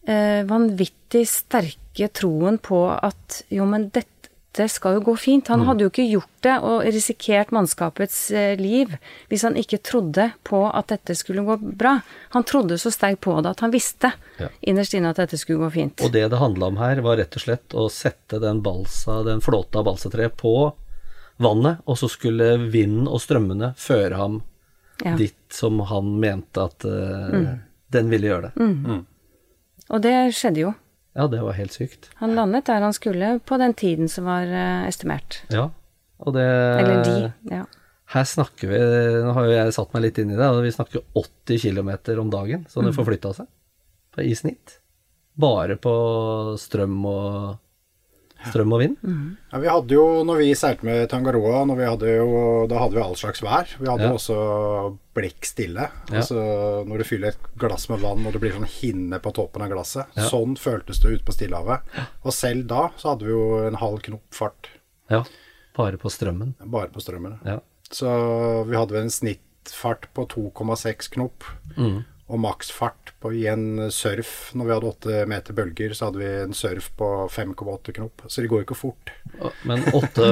eh, 0.07 0.41
vanvittig 0.49 1.25
sterke 1.29 2.09
troen 2.09 2.57
på 2.57 2.87
at 2.89 3.43
jo, 3.53 3.67
men 3.69 3.89
dette 3.93 4.67
skal 4.69 4.99
jo 4.99 5.05
gå 5.07 5.15
fint. 5.17 5.49
Han 5.49 5.63
hadde 5.65 5.85
jo 5.85 5.89
ikke 5.89 6.05
gjort 6.05 6.43
det 6.45 6.55
og 6.61 6.83
risikert 6.93 7.53
mannskapets 7.55 8.17
eh, 8.33 8.53
liv 8.59 8.91
hvis 9.31 9.45
han 9.47 9.57
ikke 9.57 9.79
trodde 9.85 10.27
på 10.45 10.65
at 10.69 10.91
dette 10.93 11.15
skulle 11.17 11.45
gå 11.47 11.57
bra. 11.61 11.95
Han 12.35 12.45
trodde 12.49 12.77
så 12.81 12.91
sterkt 12.93 13.23
på 13.25 13.37
det 13.41 13.53
at 13.53 13.65
han 13.65 13.73
visste 13.73 14.13
Ja. 14.41 14.49
innerst 14.61 14.93
inne 14.97 15.13
at 15.13 15.21
dette 15.21 15.37
skulle 15.37 15.61
gå 15.61 15.71
fint. 15.73 16.01
Og 16.01 16.11
det 16.11 16.25
det 16.33 16.41
handla 16.41 16.73
om 16.73 16.77
her, 16.81 17.01
var 17.05 17.17
rett 17.17 17.35
og 17.37 17.45
slett 17.45 17.77
å 17.77 17.89
sette 17.93 18.41
den 18.41 18.61
balsa, 18.65 19.21
den 19.23 19.41
flåta 19.41 19.79
av 19.85 19.93
på 20.37 20.73
vannet, 21.43 21.83
og 21.85 21.99
så 21.99 22.09
skulle 22.11 22.55
vinden 22.73 23.07
og 23.07 23.21
strømmene 23.23 23.73
føre 23.79 24.19
ham 24.19 24.41
Ja. 25.03 25.15
dit 25.17 25.35
som 25.51 25.79
han 25.89 26.19
mente 26.21 26.61
at 26.63 26.85
eh, 26.85 27.57
den 27.91 28.09
ville 28.09 28.29
gjøre 28.29 28.51
det. 28.53 28.97
Og 29.89 30.01
det 30.01 30.13
skjedde 30.37 30.61
jo. 30.63 30.73
Ja, 31.13 31.27
det 31.29 31.41
var 31.43 31.53
helt 31.57 31.73
sykt. 31.75 32.09
Han 32.21 32.33
landet 32.37 32.65
der 32.69 32.81
han 32.81 32.93
skulle 32.95 33.39
på 33.45 33.57
den 33.61 33.73
tiden 33.77 34.09
som 34.09 34.25
var 34.25 34.47
uh, 34.49 34.87
estimert. 34.87 35.43
Ja, 35.53 35.67
og 36.23 36.33
det 36.33 36.45
Eller 36.45 37.03
de. 37.05 37.17
Ja. 37.51 37.65
Her 38.13 38.25
snakker 38.29 38.69
vi 38.69 38.79
Nå 39.25 39.33
har 39.35 39.45
jo 39.47 39.53
jeg 39.53 39.75
satt 39.75 39.93
meg 39.95 40.07
litt 40.07 40.21
inn 40.21 40.31
i 40.33 40.37
det, 40.37 40.47
og 40.47 40.63
vi 40.65 40.71
snakker 40.73 41.03
80 41.17 41.61
km 41.61 41.91
om 42.21 42.31
dagen 42.33 42.65
som 42.69 42.85
det 42.85 42.95
forflytta 42.97 43.33
seg 43.37 43.49
i 44.21 44.33
snitt. 44.37 44.79
Bare 45.33 45.77
på 45.81 45.93
strøm 46.61 46.99
og 47.09 47.55
strøm 48.49 48.73
og 48.75 48.79
vind. 48.81 48.97
Ja, 49.51 49.59
vi 49.63 49.67
hadde 49.71 49.95
jo, 49.95 50.03
når 50.27 50.37
vi 50.41 50.49
seilte 50.57 50.83
med 50.87 51.09
Tangaroa, 51.11 51.63
når 51.69 51.77
vi 51.79 51.85
hadde 51.87 52.13
jo, 52.17 52.27
da 52.67 52.79
hadde 52.81 52.95
vi 52.97 53.01
all 53.03 53.15
slags 53.15 53.41
vær. 53.45 53.69
Vi 53.79 53.87
hadde 53.87 54.03
Ja. 54.03 54.09
jo 54.09 54.17
også 54.17 54.97
blikk 55.15 55.45
stille. 55.45 55.87
Ja. 56.09 56.17
Altså 56.19 56.83
når 56.87 56.97
du 56.97 57.03
fyller 57.03 57.27
et 57.29 57.37
glass 57.57 57.87
med 57.89 57.99
vann 58.01 58.25
og 58.25 58.33
det 58.33 58.41
blir 58.41 58.51
sånn 58.55 58.67
hinne 58.67 59.19
på 59.21 59.33
toppen 59.33 59.61
av 59.61 59.69
glasset. 59.69 60.07
Ja. 60.17 60.23
Sånn 60.29 60.55
føltes 60.57 60.99
det 61.01 61.11
ute 61.19 61.23
på 61.25 61.33
Stillehavet. 61.35 61.81
Og 62.25 62.33
selv 62.33 62.67
da 62.67 62.89
så 62.97 63.13
hadde 63.13 63.25
vi 63.25 63.31
jo 63.31 63.67
en 63.67 63.75
halv 63.75 64.01
knop 64.01 64.23
fart 64.31 64.69
Ja, 65.09 65.23
bare 65.77 65.97
på 65.97 66.09
strømmen. 66.09 66.55
bare 66.65 66.89
på 66.89 66.99
strømmen. 67.01 67.39
Ja. 67.45 67.59
Så 67.91 68.65
vi 68.67 68.75
hadde 68.75 68.91
vel 68.91 69.03
en 69.03 69.09
snittfart 69.13 70.07
på 70.15 70.25
2,6 70.27 71.09
knop. 71.11 71.43
Mm. 71.77 72.03
Og 72.31 72.39
maksfart 72.39 73.11
på 73.21 73.31
i 73.35 73.41
en 73.51 73.89
surf. 73.91 74.51
Når 74.55 74.65
vi 74.69 74.73
hadde 74.73 74.89
åtte 74.89 75.17
meter 75.29 75.55
bølger, 75.57 75.91
så 75.93 76.07
hadde 76.07 76.21
vi 76.21 76.29
en 76.45 76.55
surf 76.55 76.87
på 76.97 77.09
5,8 77.29 77.93
knop. 77.97 78.23
Så 78.31 78.41
det 78.41 78.49
går 78.51 78.63
ikke 78.63 78.77
fort. 78.79 79.11
Men 79.67 79.83
åtte, 79.93 80.29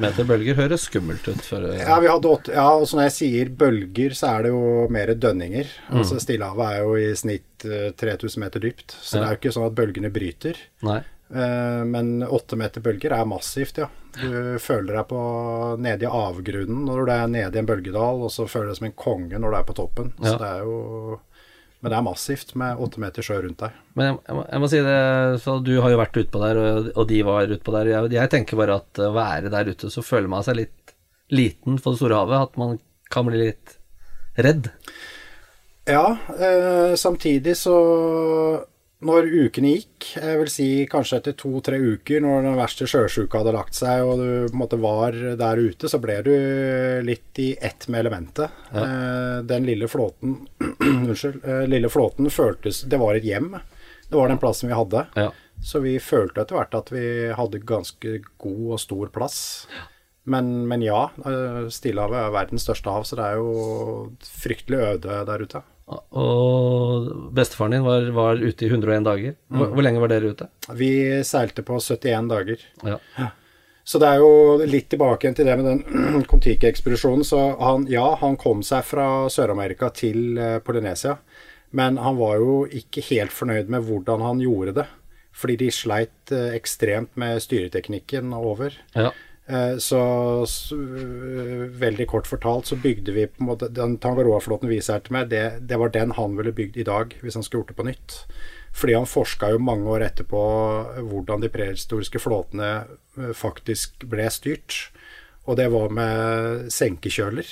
meter 0.00 0.24
bølger 0.28 0.56
høres 0.58 0.86
skummelt 0.88 1.28
ut. 1.28 1.42
For, 1.44 1.68
Ja, 1.78 1.98
vi 2.00 2.08
hadde 2.10 2.32
åtte, 2.32 2.54
ja, 2.56 2.64
og 2.78 2.88
når 2.90 3.06
jeg 3.10 3.16
sier 3.18 3.52
bølger, 3.60 4.16
så 4.16 4.32
er 4.38 4.48
det 4.48 4.54
jo 4.54 4.64
mer 4.94 5.12
dønninger. 5.14 5.68
Altså 5.92 6.18
Stillehavet 6.24 6.72
er 6.72 6.82
jo 6.86 6.96
i 6.96 7.12
snitt 7.18 7.68
eh, 7.68 7.90
3000 7.92 8.40
meter 8.46 8.64
dypt, 8.64 8.96
så 8.96 9.18
Ja. 9.18 9.20
det 9.20 9.28
er 9.28 9.32
jo 9.36 9.40
ikke 9.42 9.54
sånn 9.60 9.68
at 9.68 9.78
bølgene 9.78 10.10
bryter. 10.14 10.56
Nei. 10.88 10.98
Eh, 11.28 11.82
men 11.84 12.22
åtte 12.24 12.56
meter 12.56 12.80
bølger 12.80 13.12
er 13.12 13.28
massivt, 13.28 13.76
ja. 13.84 13.88
Du 14.18 14.58
føler 14.62 14.98
deg 14.98 15.06
på 15.10 15.20
nede 15.82 16.06
i 16.06 16.10
avgrunnen 16.10 16.84
når 16.88 17.00
du 17.00 17.12
er 17.14 17.30
nede 17.32 17.58
i 17.58 17.62
en 17.62 17.68
bølgedal, 17.68 18.24
og 18.26 18.32
så 18.34 18.48
føler 18.50 18.68
du 18.68 18.74
deg 18.74 18.80
som 18.80 18.90
en 18.90 18.98
konge 19.04 19.40
når 19.40 19.54
du 19.54 19.58
er 19.60 19.66
på 19.68 19.76
toppen. 19.78 20.12
Ja. 20.18 20.32
Så 20.32 20.36
det 20.42 20.50
er 20.50 20.66
jo 20.66 20.78
Men 21.78 21.92
det 21.92 21.98
er 21.98 22.06
massivt 22.08 22.56
med 22.58 22.80
åtte 22.82 22.98
meter 22.98 23.22
sjø 23.22 23.36
rundt 23.44 23.60
deg. 23.62 23.74
Men 23.94 24.08
jeg, 24.08 24.14
jeg, 24.26 24.34
må, 24.34 24.40
jeg 24.50 24.62
må 24.64 24.70
si 24.72 24.80
det, 24.82 24.96
så 25.44 25.52
du 25.62 25.76
har 25.78 25.92
jo 25.92 26.00
vært 26.00 26.18
utpå 26.24 26.40
der, 26.42 26.58
og, 26.58 26.88
og 26.98 27.04
de 27.12 27.20
var 27.28 27.54
utpå 27.54 27.74
der. 27.76 27.90
Jeg, 27.92 28.10
jeg 28.16 28.32
tenker 28.32 28.58
bare 28.58 28.80
at 28.80 29.02
å 29.06 29.12
være 29.14 29.52
der 29.54 29.70
ute, 29.70 29.90
så 29.94 30.02
føler 30.02 30.32
man 30.32 30.42
seg 30.46 30.58
litt 30.58 30.94
liten 31.30 31.78
for 31.78 31.94
det 31.94 32.00
store 32.00 32.18
havet. 32.18 32.48
At 32.48 32.58
man 32.58 32.80
kan 33.14 33.28
bli 33.30 33.44
litt 33.44 33.78
redd. 34.42 34.72
Ja, 35.88 36.18
eh, 36.34 36.96
samtidig 36.98 37.54
så 37.56 37.76
Når 38.98 39.28
ukene 39.30 39.76
gikk, 39.76 40.08
jeg 40.18 40.38
vil 40.40 40.48
si 40.50 40.64
kanskje 40.90 41.20
etter 41.20 41.34
to-tre 41.38 41.76
uker, 41.78 42.18
når 42.24 42.48
den 42.48 42.56
verste 42.58 42.86
sjøsjuka 42.90 43.44
hadde 43.44 43.52
lagt 43.54 43.76
seg 43.78 44.02
og 44.02 44.18
du 44.18 44.30
på 44.48 44.56
en 44.56 44.58
måte 44.58 44.78
var 44.82 45.14
der 45.38 45.60
ute, 45.62 45.86
så 45.86 46.00
ble 46.02 46.16
du 46.26 46.32
litt 47.06 47.38
i 47.38 47.52
ett 47.62 47.86
med 47.86 48.02
elementet. 48.02 48.56
Ja. 48.74 48.86
den 49.46 49.68
lille 49.68 49.86
flåten 49.88 50.34
Unnskyld. 50.82 51.44
Eh, 51.46 51.62
lille 51.70 51.88
flåten 51.88 52.26
føltes 52.30 52.82
Det 52.90 52.98
var 52.98 53.14
et 53.14 53.24
hjem. 53.24 53.54
Det 54.08 54.18
var 54.18 54.32
den 54.32 54.42
plassen 54.42 54.68
vi 54.68 54.74
hadde. 54.74 55.04
Ja. 55.14 55.30
Så 55.62 55.78
vi 55.84 55.94
følte 56.02 56.42
etter 56.42 56.58
hvert 56.58 56.74
at 56.74 56.90
vi 56.90 57.06
hadde 57.38 57.62
ganske 57.66 58.18
god 58.42 58.66
og 58.74 58.82
stor 58.82 59.14
plass. 59.14 59.38
Men, 60.28 60.66
men 60.68 60.82
ja, 60.82 61.06
eh, 61.22 61.70
Stillehavet 61.72 62.18
er 62.18 62.34
verdens 62.34 62.66
største 62.66 62.92
hav, 62.92 63.06
så 63.06 63.18
det 63.18 63.30
er 63.30 63.38
jo 63.38 63.52
fryktelig 64.42 64.82
øde 64.90 65.22
der 65.30 65.46
ute. 65.46 65.62
Og 65.88 67.08
bestefaren 67.32 67.76
din 67.76 67.84
var, 67.86 68.10
var 68.12 68.40
ute 68.40 68.66
i 68.66 68.68
101 68.68 69.06
dager. 69.06 69.36
Hvor, 69.48 69.70
hvor 69.72 69.84
lenge 69.84 70.02
var 70.02 70.12
dere 70.12 70.32
ute? 70.34 70.48
Vi 70.76 70.90
seilte 71.24 71.64
på 71.64 71.78
71 71.80 72.28
dager. 72.28 72.64
Ja. 72.84 72.98
Så 73.88 74.00
det 74.02 74.08
er 74.10 74.20
jo 74.20 74.66
litt 74.68 74.90
tilbake 74.92 75.24
igjen 75.24 75.38
til 75.38 75.48
det 75.48 75.54
med 75.56 75.68
den 75.70 76.24
Kon-Tiki-ekspedisjonen. 76.28 77.24
Så 77.24 77.40
han, 77.56 77.86
ja, 77.88 78.04
han 78.20 78.36
kom 78.40 78.60
seg 78.66 78.84
fra 78.84 79.06
Sør-Amerika 79.32 79.88
til 79.96 80.36
eh, 80.36 80.58
Polynesia, 80.64 81.16
men 81.72 81.96
han 82.00 82.18
var 82.20 82.36
jo 82.42 82.58
ikke 82.68 83.04
helt 83.08 83.32
fornøyd 83.32 83.72
med 83.72 83.88
hvordan 83.88 84.24
han 84.26 84.44
gjorde 84.44 84.76
det. 84.82 84.86
Fordi 85.38 85.56
de 85.62 85.70
sleit 85.72 86.34
eh, 86.34 86.52
ekstremt 86.58 87.16
med 87.20 87.40
styreteknikken 87.44 88.36
over. 88.36 88.76
ja. 88.98 89.14
Eh, 89.48 89.78
Så, 89.80 90.00
så 90.46 90.76
øh, 90.76 91.80
veldig 91.80 92.06
kort 92.08 92.26
fortalt 92.28 92.68
så 92.68 92.76
bygde 92.76 93.14
vi 93.16 93.26
på 93.26 93.40
en 93.40 93.48
måte 93.48 93.70
Den 93.72 93.96
Tangaroa-flåten 93.98 94.68
vi 94.68 94.80
seilte 94.84 95.12
med, 95.12 95.30
det, 95.32 95.62
det 95.68 95.78
var 95.80 95.88
den 95.94 96.12
han 96.18 96.36
ville 96.36 96.52
bygd 96.52 96.76
i 96.76 96.84
dag 96.84 97.14
hvis 97.22 97.34
han 97.38 97.42
skulle 97.46 97.62
gjort 97.62 97.72
det 97.72 97.78
på 97.78 97.86
nytt. 97.88 98.18
Fordi 98.76 98.94
han 98.94 99.08
forska 99.08 99.50
jo 99.54 99.62
mange 99.64 99.88
år 99.88 100.04
etterpå 100.04 100.42
hvordan 101.08 101.40
de 101.40 101.48
prehistoriske 101.48 102.20
flåtene 102.20 102.84
øh, 103.16 103.32
faktisk 103.34 104.04
ble 104.04 104.28
styrt. 104.30 104.90
Og 105.48 105.56
det 105.56 105.70
var 105.72 105.88
med 105.88 106.68
senkekjøler. 106.68 107.48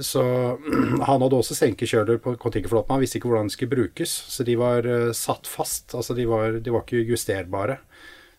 Så 0.00 0.22
han 1.08 1.20
hadde 1.20 1.36
også 1.36 1.54
senkekjøler 1.58 2.16
på 2.24 2.32
Kon-Tiki-flåten. 2.40 2.94
Han 2.96 3.04
visste 3.04 3.20
ikke 3.20 3.28
hvordan 3.28 3.52
de 3.52 3.56
skulle 3.58 3.76
brukes, 3.76 4.14
så 4.32 4.44
de 4.44 4.56
var 4.56 4.88
satt 5.12 5.46
fast. 5.46 5.92
Altså 5.92 6.16
de 6.16 6.24
var, 6.28 6.56
de 6.64 6.72
var 6.72 6.86
ikke 6.86 7.04
justerbare. 7.12 7.76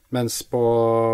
Mens 0.09 0.41
på 0.49 0.59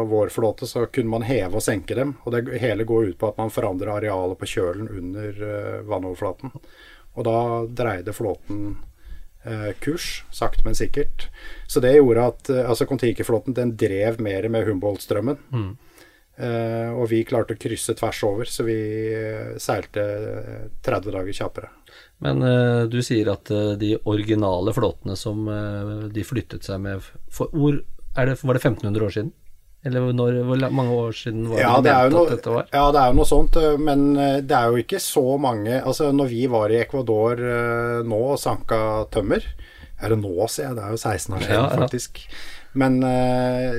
vår 0.10 0.30
flåte 0.32 0.68
så 0.68 0.86
kunne 0.86 1.12
man 1.12 1.26
heve 1.28 1.60
og 1.60 1.64
senke 1.64 1.98
dem. 1.98 2.16
Og 2.24 2.36
det 2.36 2.60
hele 2.64 2.88
går 2.88 3.12
ut 3.12 3.18
på 3.20 3.32
at 3.32 3.40
man 3.42 3.52
forandrer 3.52 3.92
arealet 3.98 4.40
på 4.40 4.50
kjølen 4.54 4.88
under 4.88 5.42
eh, 5.50 5.80
vannoverflaten. 5.88 6.54
Og 7.16 7.28
da 7.28 7.40
dreide 7.84 8.16
flåten 8.16 8.78
eh, 9.44 9.74
kurs, 9.84 10.24
sakte, 10.32 10.64
men 10.64 10.78
sikkert. 10.80 11.28
Så 11.68 11.84
det 11.84 11.98
gjorde 11.98 12.30
at 12.32 12.54
eh, 12.54 12.64
altså 12.64 12.88
Kon-Tiki-flåten 12.88 13.58
den 13.58 13.76
drev 13.80 14.22
mer 14.24 14.48
med 14.52 14.68
Humboldt-strømmen. 14.70 15.44
Eh, 16.36 16.92
og 16.92 17.08
vi 17.12 17.22
klarte 17.24 17.56
å 17.56 17.60
krysse 17.60 17.96
tvers 17.96 18.20
over, 18.28 18.50
så 18.52 18.66
vi 18.68 18.76
seilte 19.62 20.04
eh, 20.04 20.64
30 20.84 21.16
dager 21.16 21.38
kjappere. 21.38 21.70
Men 22.24 22.44
uh, 22.44 22.84
du 22.92 23.02
sier 23.04 23.28
at 23.32 23.52
uh, 23.52 23.74
de 23.80 23.94
originale 24.08 24.72
flåtene 24.76 25.16
som 25.20 25.48
uh, 25.48 26.08
de 26.12 26.24
flyttet 26.28 26.68
seg 26.68 26.82
med 26.84 27.04
for, 27.32 27.52
hvor, 27.52 27.82
det, 28.16 28.38
Var 28.44 28.54
det 28.56 28.62
1500 28.64 29.06
år 29.06 29.10
siden? 29.18 29.32
Eller 29.86 30.02
når, 30.18 30.40
hvor 30.48 30.64
mange 30.74 30.94
år 30.98 31.12
siden 31.14 31.44
var 31.52 31.60
Ja 31.62 31.74
det 31.78 31.84
det, 31.86 31.92
er 31.94 32.08
jo 32.10 32.16
ment 32.16 32.32
at 32.32 32.38
dette 32.40 32.54
var? 32.56 32.66
ja, 32.74 32.86
det 32.96 33.02
er 33.04 33.12
jo 33.12 33.18
noe 33.20 33.30
sånt, 33.30 33.56
eh, 33.62 33.76
men 33.78 34.06
eh, 34.18 34.38
det 34.42 34.56
er 34.58 34.72
jo 34.74 34.80
ikke 34.82 35.00
så 35.04 35.24
mange 35.38 35.76
Altså, 35.82 36.08
når 36.16 36.32
vi 36.32 36.48
var 36.50 36.74
i 36.74 36.80
Ecuador 36.82 37.38
eh, 37.38 38.00
nå 38.08 38.22
og 38.34 38.40
sanka 38.42 38.80
tømmer 39.14 39.46
Er 40.02 40.10
det 40.16 40.18
nå, 40.24 40.32
sier 40.50 40.72
jeg? 40.72 40.78
Det 40.80 40.84
er 40.88 40.96
jo 40.96 41.02
16 41.04 41.36
år 41.38 41.44
siden, 41.46 41.56
Ja, 41.60 41.68
ja. 41.70 41.78
faktisk. 41.84 42.24
Men 42.76 42.98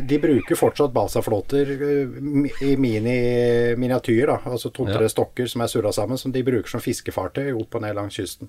de 0.09 0.16
bruker 0.23 0.57
fortsatt 0.57 0.95
balsaflåter 0.97 1.69
i 2.64 2.71
mini 2.81 3.16
miniatyr, 3.76 4.23
da. 4.31 4.38
Altså 4.49 4.71
to-tre 4.73 5.02
Ja. 5.05 5.11
stokker 5.12 5.47
som 5.52 5.61
er 5.61 5.69
surra 5.69 5.93
sammen, 5.93 6.16
som 6.16 6.33
de 6.33 6.40
bruker 6.47 6.71
som 6.73 6.81
fiskefartøy 6.81 7.50
opp 7.52 7.76
og 7.76 7.83
ned 7.85 7.93
langs 7.99 8.16
kysten. 8.16 8.49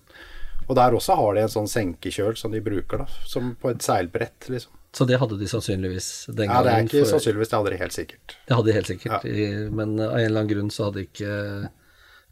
Og 0.69 0.75
der 0.79 0.95
også 0.95 1.17
har 1.19 1.35
de 1.35 1.41
en 1.43 1.51
sånn 1.51 1.67
senkekjøl 1.67 2.37
som 2.39 2.55
de 2.55 2.61
bruker, 2.63 3.03
da. 3.03 3.05
Som 3.27 3.57
på 3.59 3.73
et 3.73 3.83
seilbrett, 3.83 4.47
liksom. 4.47 4.71
Så 4.95 5.05
det 5.05 5.19
hadde 5.19 5.37
de 5.37 5.47
sannsynligvis 5.51 6.27
den 6.31 6.47
gangen. 6.47 6.55
Ja, 6.55 6.63
det 6.63 6.71
er 6.73 6.85
ikke 6.87 7.03
for- 7.03 7.11
sannsynligvis, 7.17 7.49
det 7.51 7.53
er 7.53 7.59
aldri 7.59 7.77
helt 7.77 7.93
sikkert. 7.93 8.35
Det 8.47 8.55
hadde 8.55 8.67
de 8.69 8.73
helt 8.77 8.87
sikkert, 8.87 9.25
i, 9.25 9.47
men 9.69 9.99
av 9.99 10.15
en 10.15 10.25
eller 10.25 10.39
annen 10.41 10.51
grunn 10.53 10.71
så 10.73 10.87
hadde 10.87 11.03
ikke 11.05 11.69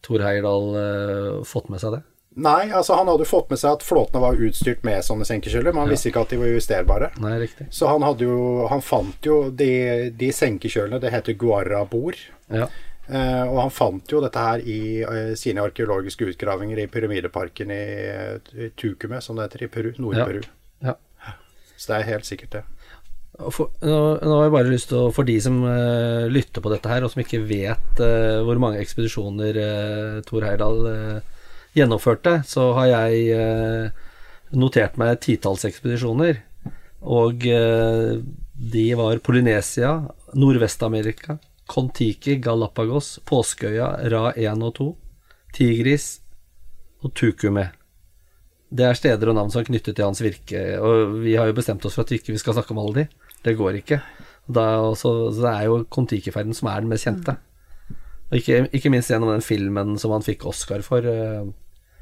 Thor 0.05 0.21
Heyerdahl 0.21 0.67
uh, 0.77 1.43
fått 1.45 1.69
med 1.69 1.81
seg 1.81 1.97
det. 1.97 2.01
Nei, 2.35 2.65
altså 2.75 2.97
han 2.99 3.07
hadde 3.07 3.23
jo 3.23 3.29
fått 3.29 3.49
med 3.53 3.59
seg 3.61 3.77
at 3.77 3.83
flåtene 3.85 4.19
var 4.19 4.35
utstyrt 4.43 4.81
med 4.83 5.05
sånne 5.07 5.23
senkekjøler, 5.27 5.71
men 5.71 5.85
han 5.85 5.91
visste 5.93 6.09
ikke 6.09 6.25
at 6.25 6.33
de 6.33 6.39
var 6.41 6.49
justerbare. 6.51 7.11
Nei, 7.23 7.37
riktig. 7.45 7.67
Så 7.71 7.87
han 7.87 8.03
hadde 8.03 8.27
jo 8.27 8.65
Han 8.67 8.83
fant 8.83 9.23
jo 9.29 9.37
de, 9.55 9.69
de 10.11 10.31
senkekjølene, 10.35 10.99
det 10.99 11.13
heter 11.15 11.37
guarabor. 11.39 12.17
Ja. 12.51 12.67
Uh, 13.07 13.45
og 13.53 13.59
han 13.61 13.71
fant 13.71 14.11
jo 14.11 14.19
dette 14.23 14.41
her 14.41 14.59
i 14.65 14.79
uh, 15.05 15.31
sine 15.37 15.61
arkeologiske 15.63 16.25
utgravinger 16.33 16.81
i 16.83 16.87
pyramideparken 16.91 17.71
i, 17.71 17.81
eh, 18.09 18.69
Tukume, 18.75 19.21
som 19.21 19.37
det 19.37 19.45
heter, 19.47 19.63
i 19.63 19.71
Peru. 19.71 19.91
Nord-Peru. 20.01 20.41
ja. 20.43 20.51
Så 21.85 21.93
det 21.93 21.99
er 21.99 22.09
helt 22.15 22.27
sikkert 22.27 22.57
det. 22.57 22.63
For, 23.35 23.69
nå, 23.83 23.95
nå 24.23 24.35
har 24.39 24.45
jeg 24.47 24.55
bare 24.55 24.71
lyst 24.71 24.89
til 24.89 25.01
å, 25.03 25.13
for 25.13 25.27
de 25.27 25.35
som 25.43 25.59
uh, 25.67 26.25
lytter 26.31 26.63
på 26.63 26.71
dette 26.71 26.89
her, 26.89 27.03
og 27.03 27.11
som 27.11 27.21
ikke 27.21 27.43
vet 27.45 27.99
uh, 28.01 28.41
hvor 28.47 28.57
mange 28.63 28.79
ekspedisjoner 28.81 29.59
uh, 29.59 30.21
Thor 30.25 30.47
Heyerdahl 30.47 30.79
uh, 30.87 31.33
gjennomførte, 31.75 32.39
så 32.47 32.69
har 32.77 32.89
jeg 32.91 33.23
eh, 33.35 34.03
notert 34.55 34.97
meg 35.01 35.19
titalls 35.23 35.65
ekspedisjoner. 35.67 36.39
Og 37.05 37.45
eh, 37.51 38.15
de 38.55 38.85
var 38.97 39.21
Polynesia, 39.25 39.97
Nordvest-Amerika, 40.35 41.37
Kon-Tiki, 41.71 42.37
Galapagos, 42.43 43.17
Påskeøya, 43.27 43.91
Ra 44.13 44.29
1 44.37 44.63
og 44.63 44.75
2, 44.79 44.91
Tigris 45.57 46.07
og 47.03 47.13
Tukume. 47.17 47.69
Det 48.69 48.85
er 48.85 48.97
steder 48.97 49.29
og 49.29 49.37
navn 49.37 49.51
som 49.53 49.61
er 49.61 49.67
knyttet 49.69 49.95
til 49.95 50.05
hans 50.07 50.21
virke, 50.23 50.61
og 50.81 51.19
vi 51.21 51.35
har 51.37 51.49
jo 51.49 51.57
bestemt 51.57 51.85
oss 51.85 51.97
for 51.97 52.05
at 52.05 52.11
vi 52.11 52.17
ikke 52.19 52.37
skal 52.41 52.57
snakke 52.57 52.73
om 52.73 52.81
alle 52.81 53.03
de. 53.03 53.33
Det 53.45 53.53
går 53.57 53.81
ikke. 53.81 53.99
Også, 54.49 55.11
så 55.33 55.43
det 55.43 55.51
er 55.51 55.67
jo 55.69 55.83
Kon-Tiki-ferden 55.89 56.57
som 56.57 56.69
er 56.69 56.81
den 56.81 56.89
mest 56.89 57.07
kjente. 57.07 57.37
Og 58.31 58.39
ikke, 58.39 58.65
ikke 58.73 58.89
minst 58.89 59.11
gjennom 59.13 59.31
den 59.31 59.45
filmen 59.45 59.95
som 60.01 60.13
han 60.15 60.25
fikk 60.25 60.47
Oscar 60.49 60.81
for, 60.85 61.05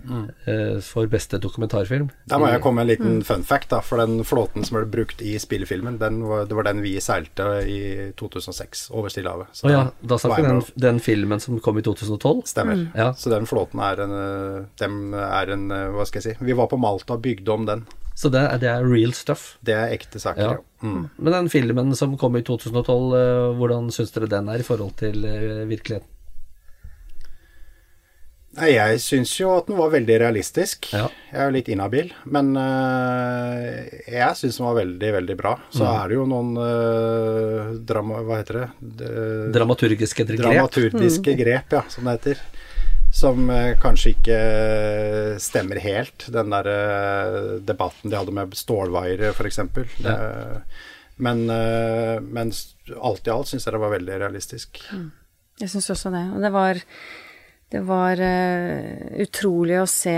eh, 0.10 0.51
eh, 0.53 0.79
for 0.81 1.07
beste 1.07 1.39
dokumentarfilm. 1.39 2.10
Der 2.29 2.39
må 2.39 2.48
jeg 2.51 2.62
komme 2.62 2.81
med 2.83 2.89
en 2.89 2.91
liten 2.98 3.24
fun 3.24 3.43
fact, 3.43 3.69
da. 3.69 3.79
For 3.81 3.98
den 3.98 4.24
flåten 4.24 4.63
som 4.65 4.77
ble 4.79 4.86
brukt 4.93 5.22
i 5.22 5.38
spillefilmen, 5.39 5.98
den 6.01 6.22
var, 6.27 6.45
det 6.45 6.55
var 6.55 6.63
den 6.67 6.81
vi 6.83 6.95
seilte 7.00 7.48
i 7.67 8.12
2006 8.19 8.89
over 8.91 9.10
Stillehavet. 9.10 9.48
Oh, 9.63 9.72
ja, 9.72 9.83
da 10.01 10.17
snakker 10.17 10.43
vi 10.43 10.50
den, 10.50 10.62
den 10.88 11.00
filmen 11.00 11.39
som 11.39 11.60
kom 11.60 11.77
i 11.77 11.81
2012. 11.86 12.43
Stemmer. 12.45 12.88
Ja. 12.95 13.12
Så 13.13 13.29
den 13.33 13.45
flåten 13.50 13.79
er 13.79 14.03
en, 14.03 14.12
øh, 14.12 15.19
er 15.24 15.53
en 15.53 15.72
øh, 15.72 15.89
Hva 15.95 16.05
skal 16.05 16.22
jeg 16.24 16.36
si 16.38 16.45
Vi 16.45 16.53
var 16.57 16.67
på 16.67 16.77
Malta 16.77 17.13
og 17.17 17.22
bygde 17.22 17.51
om 17.51 17.65
den. 17.65 17.86
Så 18.15 18.29
det, 18.29 18.41
er- 18.45 18.57
det 18.62 18.69
er 18.69 18.83
real 18.86 19.13
stuff. 19.17 19.55
Det 19.65 19.74
er 19.74 19.89
ekte 19.95 20.19
saker, 20.22 20.41
Ja. 20.43 20.51
ja. 20.51 20.57
Mm. 20.86 21.10
Men 21.17 21.33
den 21.33 21.50
filmen 21.50 21.95
som 21.95 22.17
kom 22.17 22.36
i 22.36 22.41
2012, 22.45 23.13
eh, 23.17 23.55
hvordan 23.57 23.89
syns 23.91 24.12
dere 24.12 24.27
den 24.29 24.50
er 24.50 24.60
i 24.62 24.65
forhold 24.67 24.93
til 25.00 25.24
eh, 25.25 25.63
virkeligheten? 25.69 26.07
Nei, 28.53 28.67
jeg 28.75 29.00
syns 29.01 29.31
jo 29.39 29.50
at 29.57 29.65
den 29.65 29.79
var 29.79 29.89
veldig 29.89 30.15
realistisk. 30.22 30.91
Ja. 30.93 31.07
Jeg 31.31 31.39
er 31.41 31.48
jo 31.50 31.53
litt 31.55 31.69
inhabil, 31.74 32.12
men 32.29 32.51
øh, 32.60 33.88
jeg 34.13 34.38
syns 34.38 34.60
den 34.60 34.67
var 34.67 34.75
veldig, 34.77 35.10
veldig 35.15 35.38
bra. 35.39 35.55
Så 35.74 35.81
Mm. 35.81 35.93
er 35.95 36.12
det 36.12 36.17
jo 36.19 36.25
noen 36.29 36.51
øh, 36.62 37.72
drama... 37.89 38.19
Hva 38.27 38.38
heter 38.43 38.60
det? 38.60 38.67
det 39.00 39.13
Dramaturgiske 39.55 40.25
grep? 40.29 40.43
dramaturgiske 40.43 41.33
grep, 41.39 41.74
ja, 41.79 41.81
som 41.89 42.05
det 42.05 42.13
heter. 42.19 42.43
som 43.13 43.50
eh, 43.50 43.74
kanskje 43.81 44.13
ikke 44.15 44.38
stemmer 45.41 45.79
helt. 45.81 46.27
Den 46.33 46.50
der 46.53 46.69
debatten 47.65 48.10
de 48.13 48.17
hadde 48.17 48.33
med 48.38 48.53
stålvaiere, 48.57 49.33
f.eks. 49.33 49.60
Ja. 50.05 50.15
Men, 51.17 51.45
men 51.45 52.50
alt 53.01 53.27
i 53.27 53.31
alt 53.33 53.48
syns 53.51 53.65
jeg 53.67 53.74
det 53.75 53.81
var 53.83 53.91
veldig 53.93 54.15
realistisk. 54.24 54.79
Jeg 55.62 55.69
syns 55.69 55.89
også 55.93 56.10
det. 56.13 56.24
Og 56.33 56.41
det 56.41 56.50
var, 56.53 56.79
det 57.74 57.82
var 57.88 58.20
uh, 58.22 59.20
utrolig 59.24 59.80
å 59.82 59.89
se 59.89 60.13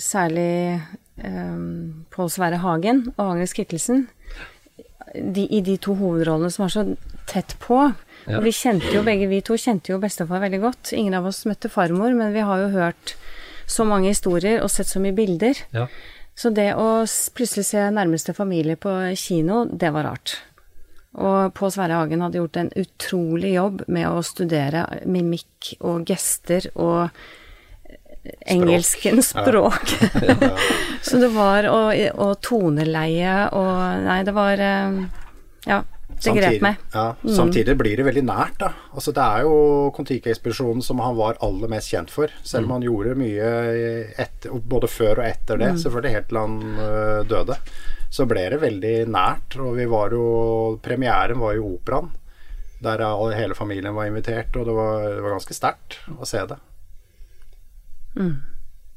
særlig 0.00 0.80
um, 1.20 2.06
Pål 2.14 2.30
Sverre 2.32 2.62
Hagen 2.62 3.04
og 3.14 3.26
Agnes 3.26 3.52
Kittelsen 3.56 4.06
de, 5.14 5.44
i 5.44 5.60
de 5.64 5.76
to 5.78 5.94
hovedrollene 5.98 6.50
som 6.50 6.64
var 6.64 6.72
så 6.72 6.84
tett 7.30 7.56
på. 7.62 7.78
Ja. 8.24 8.38
Og 8.38 8.46
vi 8.46 8.54
kjente 8.56 8.90
jo 8.94 9.04
begge 9.04 9.28
vi 9.30 9.42
to 9.44 9.56
kjente 9.60 9.92
jo 9.92 10.00
bestefar 10.02 10.42
veldig 10.42 10.60
godt. 10.64 10.94
Ingen 10.96 11.16
av 11.18 11.28
oss 11.28 11.44
møtte 11.48 11.70
farmor, 11.72 12.14
men 12.16 12.32
vi 12.34 12.44
har 12.44 12.64
jo 12.64 12.72
hørt 12.72 13.14
så 13.70 13.86
mange 13.88 14.10
historier 14.10 14.62
og 14.64 14.72
sett 14.72 14.90
så 14.90 15.02
mye 15.02 15.16
bilder. 15.16 15.60
Ja. 15.76 15.86
Så 16.34 16.50
det 16.50 16.72
å 16.74 17.04
plutselig 17.36 17.68
se 17.68 17.84
nærmeste 17.94 18.34
familie 18.34 18.80
på 18.80 18.90
kino, 19.20 19.64
det 19.70 19.92
var 19.94 20.08
rart. 20.08 20.38
Og 21.14 21.54
Pål 21.54 21.70
Sverre 21.74 22.00
Hagen 22.00 22.24
hadde 22.24 22.40
gjort 22.40 22.56
en 22.58 22.72
utrolig 22.80 23.54
jobb 23.54 23.84
med 23.86 24.08
å 24.10 24.22
studere 24.26 24.84
mimikk 25.06 25.76
og 25.80 26.04
gester 26.10 26.66
og 26.74 27.14
engelsken 28.50 29.22
språk. 29.22 29.94
Så 31.06 31.20
det 31.22 31.30
var 31.34 31.68
og, 31.70 31.92
og 32.18 32.38
toneleie 32.44 33.34
og 33.52 34.06
Nei, 34.06 34.22
det 34.26 34.34
var 34.36 34.62
eh, 34.64 35.02
Ja, 35.68 35.82
det 36.24 36.32
grep 36.36 36.62
meg. 36.64 36.80
Mm. 36.94 37.30
Samtidig 37.36 37.74
blir 37.76 37.98
det 38.00 38.06
veldig 38.06 38.22
nært, 38.24 38.56
da. 38.60 38.70
Altså, 38.94 39.12
det 39.16 39.24
er 39.24 39.44
jo 39.44 39.56
Kon-Tiki-ekspedisjonen 39.96 40.84
som 40.84 41.02
han 41.04 41.16
var 41.18 41.38
aller 41.44 41.68
mest 41.72 41.90
kjent 41.92 42.12
for. 42.12 42.32
Selv 42.46 42.68
om 42.68 42.76
han 42.78 42.86
gjorde 42.86 43.16
mye 43.18 43.50
etter, 44.22 44.54
både 44.64 44.88
før 44.88 45.20
og 45.20 45.26
etter 45.28 45.58
Mm. 45.58 45.64
det, 45.64 45.72
selvfølgelig 45.82 46.14
helt 46.14 46.28
til 46.30 46.38
han 46.40 46.54
øh, 46.80 47.20
døde. 47.28 47.58
Så 48.14 48.28
ble 48.30 48.44
det 48.52 48.60
veldig 48.62 48.94
nært, 49.10 49.56
og 49.58 49.74
vi 49.74 49.88
var 49.90 50.14
jo 50.14 50.26
Premieren 50.84 51.40
var 51.42 51.56
jo 51.58 51.72
Operaen. 51.74 52.12
Der 52.84 53.00
hele 53.34 53.56
familien 53.56 53.94
var 53.96 54.06
invitert, 54.06 54.54
og 54.60 54.68
det 54.68 54.74
var, 54.76 55.06
det 55.08 55.22
var 55.24 55.34
ganske 55.38 55.56
sterkt 55.56 55.96
å 56.14 56.28
se 56.28 56.42
det. 56.50 56.58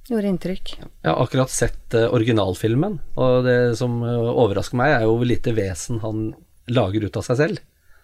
Gjorde 0.07 0.29
inntrykk. 0.31 0.74
Jeg 0.79 1.09
har 1.09 1.21
akkurat 1.24 1.51
sett 1.51 1.95
eh, 1.97 2.05
originalfilmen, 2.13 3.00
og 3.19 3.47
det 3.47 3.57
som 3.79 3.97
eh, 4.05 4.29
overrasker 4.43 4.77
meg, 4.79 4.93
er 4.95 5.07
jo 5.07 5.17
hvor 5.17 5.27
lite 5.27 5.55
vesen 5.57 6.00
han 6.03 6.29
lager 6.71 7.07
ut 7.07 7.17
av 7.19 7.25
seg 7.27 7.39
selv. 7.41 7.63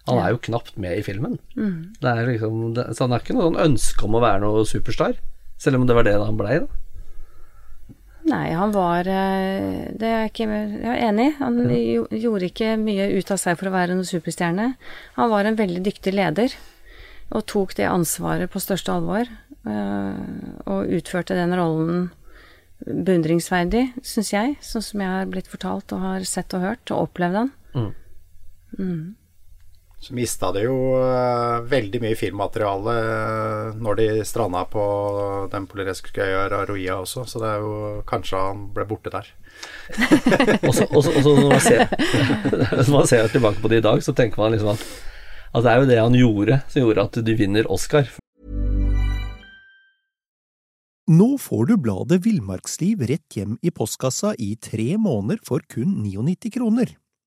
Han 0.10 0.20
er 0.20 0.34
jo 0.34 0.42
knapt 0.50 0.76
med 0.84 0.98
i 1.00 1.04
filmen. 1.06 1.38
Det 2.02 2.10
er 2.12 2.26
liksom, 2.28 2.74
det, 2.76 2.90
så 2.98 3.06
han 3.06 3.16
er 3.16 3.24
ikke 3.24 3.38
noe 3.38 3.46
sånn 3.52 3.62
ønske 3.70 4.04
om 4.08 4.18
å 4.18 4.24
være 4.24 4.42
noe 4.44 4.66
superstar, 4.68 5.16
selv 5.64 5.80
om 5.80 5.86
det 5.88 5.96
var 5.96 6.08
det 6.10 6.18
han 6.20 6.40
blei, 6.40 6.58
da. 6.66 6.82
Nei, 8.24 8.54
han 8.56 8.72
var 8.72 9.08
eh, 9.12 9.90
Det 10.00 10.08
er 10.08 10.30
ikke 10.30 10.46
Jeg 10.48 10.88
er 10.88 11.02
enig. 11.10 11.30
Han 11.42 11.58
ja. 11.68 12.04
gjorde 12.24 12.48
ikke 12.48 12.76
mye 12.80 13.10
ut 13.18 13.32
av 13.36 13.40
seg 13.42 13.58
for 13.60 13.68
å 13.68 13.74
være 13.76 13.98
noen 13.98 14.08
superstjerne. 14.08 14.70
Han 15.18 15.32
var 15.34 15.50
en 15.50 15.58
veldig 15.60 15.82
dyktig 15.84 16.14
leder, 16.16 16.56
og 17.34 17.44
tok 17.52 17.76
det 17.80 17.90
ansvaret 17.90 18.52
på 18.54 18.62
største 18.64 18.94
alvor. 18.96 19.28
eh, 19.68 20.22
Og 20.66 20.94
utførte 21.00 21.36
den 21.36 21.56
rollen 21.60 22.12
beundringsverdig, 22.84 23.94
syns 24.04 24.32
jeg. 24.34 24.56
Sånn 24.64 24.84
som 24.84 25.04
jeg 25.04 25.10
har 25.10 25.28
blitt 25.32 25.48
fortalt 25.52 25.92
og 25.96 26.02
har 26.04 26.24
sett 26.28 26.54
og 26.56 26.64
hørt, 26.66 26.92
og 26.92 27.10
opplevd 27.10 27.42
han. 27.42 27.52
Så 30.04 30.12
mista 30.12 30.50
de 30.52 30.66
jo 30.66 30.76
øh, 31.00 31.64
veldig 31.72 32.02
mye 32.04 32.16
filmmateriale 32.20 32.94
øh, 33.00 33.76
når 33.80 33.96
de 33.96 34.08
stranda 34.28 34.66
på 34.68 34.82
den 35.54 35.64
polyreske 35.72 36.20
øya 36.20 36.50
Raroia 36.52 36.98
også, 37.00 37.24
så 37.24 37.40
det 37.40 37.52
er 37.54 37.62
jo 37.64 37.76
kanskje 38.10 38.42
han 38.42 38.66
ble 38.76 38.84
borte 38.90 39.14
der. 39.14 39.30
Og 40.68 40.76
så 40.76 40.84
når 40.92 41.48
man 41.54 41.64
ser, 41.64 41.86
når 42.76 42.92
man 42.98 43.08
ser 43.08 43.32
tilbake 43.32 43.64
på 43.64 43.72
det 43.72 43.80
i 43.80 43.86
dag, 43.86 44.04
så 44.04 44.12
tenker 44.12 44.44
man 44.44 44.52
liksom 44.52 44.74
at, 44.74 44.84
at 45.54 45.64
det 45.64 45.72
er 45.72 45.80
jo 45.80 45.88
det 45.94 46.02
han 46.02 46.20
gjorde 46.20 46.60
som 46.68 46.84
gjorde 46.84 47.08
at 47.08 47.22
du 47.24 47.32
vinner 47.40 47.72
Oscar. 47.72 48.12
Nå 51.08 51.30
får 51.40 51.64
du 51.72 51.78
bladet 51.80 52.20
Villmarksliv 52.26 53.08
rett 53.08 53.40
hjem 53.40 53.56
i 53.64 53.72
postkassa 53.72 54.34
i 54.36 54.54
tre 54.60 54.98
måneder 55.00 55.40
for 55.48 55.64
kun 55.72 55.96
99 56.04 56.52
kroner. 56.58 56.92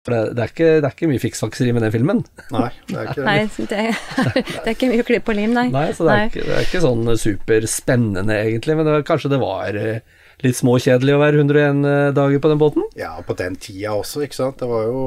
For 0.00 0.14
det, 0.16 0.20
det, 0.32 0.40
er 0.44 0.52
ikke, 0.54 0.68
det 0.80 0.86
er 0.88 0.94
ikke 0.94 1.08
mye 1.10 1.20
fiksfakseri 1.20 1.72
med 1.76 1.82
den 1.84 1.92
filmen. 1.92 2.20
Nei, 2.54 2.68
det 2.88 2.96
er 2.96 3.08
ikke 3.10 3.24
Nei, 3.26 3.40
det, 3.58 3.80
det 4.62 4.62
er 4.64 4.70
ikke 4.72 4.88
mye 4.94 5.04
klipp 5.04 5.26
og 5.28 5.36
lim, 5.36 5.52
nei. 5.52 5.66
Nei, 5.74 5.82
så 5.92 6.06
det 6.08 6.14
er, 6.14 6.30
Ikke, 6.30 6.44
det 6.46 6.54
er 6.56 6.64
ikke 6.64 6.80
sånn 6.86 7.10
superspennende, 7.20 8.38
egentlig. 8.46 8.76
Men 8.78 8.88
det, 8.88 8.94
var- 8.96 9.04
kanskje 9.10 9.32
det 9.34 9.40
var 9.42 9.76
eh, 9.76 10.00
litt 10.40 10.56
småkjedelig 10.56 11.16
å 11.18 11.20
være 11.20 11.42
101 11.42 11.82
dager 12.16 12.40
på 12.40 12.52
den 12.54 12.62
båten? 12.62 12.86
Ja, 12.96 13.12
på 13.28 13.36
den 13.36 13.58
tida 13.60 13.92
også, 13.98 14.22
ikke 14.24 14.38
sant. 14.38 14.56
Det 14.64 14.70
var 14.70 14.88
jo 14.88 15.02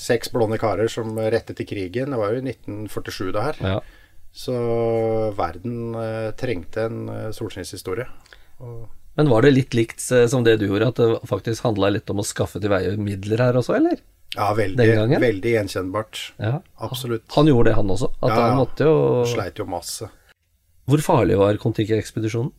seks 0.00 0.32
blonde 0.32 0.56
karer 0.62 0.88
som 0.88 1.12
rettet 1.20 1.60
i 1.60 1.68
krigen. 1.68 2.14
Det 2.16 2.22
var 2.22 2.32
jo 2.32 2.40
i 2.40 2.46
1947 2.54 3.28
det 3.36 3.44
her. 3.44 3.60
Ja. 3.60 3.76
Så 4.32 4.56
verden 5.36 5.92
eh, 6.00 6.30
trengte 6.40 6.88
en 6.88 7.04
solskinnshistorie. 7.36 8.08
Men 9.18 9.28
var 9.32 9.42
det 9.42 9.50
litt 9.56 9.74
likt 9.74 10.04
eh, 10.14 10.26
som 10.30 10.44
det 10.46 10.56
du 10.60 10.66
gjorde, 10.68 10.88
at 10.92 11.00
det 11.00 11.08
faktisk 11.28 11.64
handla 11.66 11.90
litt 11.96 12.10
om 12.12 12.22
å 12.22 12.26
skaffe 12.26 12.60
til 12.62 12.70
veie 12.72 12.94
midler 13.00 13.42
her 13.42 13.58
også, 13.58 13.74
eller? 13.80 13.98
Ja, 14.36 14.52
veldig, 14.54 14.86
veldig 15.18 15.52
gjenkjennbart. 15.56 16.20
Ja. 16.38 16.60
Absolutt. 16.86 17.24
Han 17.34 17.48
gjorde 17.50 17.72
det, 17.72 17.76
han 17.80 17.90
også. 17.90 18.12
At 18.20 18.30
Ja, 18.30 18.36
ja. 18.36 18.46
han 18.52 18.60
måtte 18.62 18.86
jo 18.86 19.24
Sleit 19.26 19.58
jo 19.58 19.66
masse. 19.66 20.06
Hvor 20.90 21.02
farlig 21.02 21.36
var 21.38 21.58
Kon-Tiki-ekspedisjonen? 21.62 22.52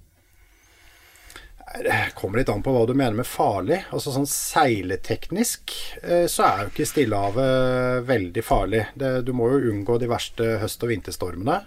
Det 1.82 2.00
kommer 2.20 2.42
litt 2.42 2.50
an 2.52 2.60
på 2.66 2.74
hva 2.76 2.82
du 2.88 2.92
mener 2.94 3.16
med 3.16 3.28
farlig. 3.28 3.78
Altså 3.96 4.12
sånn 4.12 4.28
seileteknisk 4.28 5.72
eh, 6.04 6.26
så 6.28 6.44
er 6.50 6.66
jo 6.66 6.72
ikke 6.74 6.88
Stillehavet 6.90 8.04
veldig 8.10 8.44
farlig. 8.44 8.82
Det, 9.00 9.12
du 9.28 9.32
må 9.38 9.48
jo 9.54 9.72
unngå 9.72 9.96
de 10.02 10.10
verste 10.12 10.50
høst- 10.60 10.84
og 10.84 10.92
vinterstormene. 10.92 11.62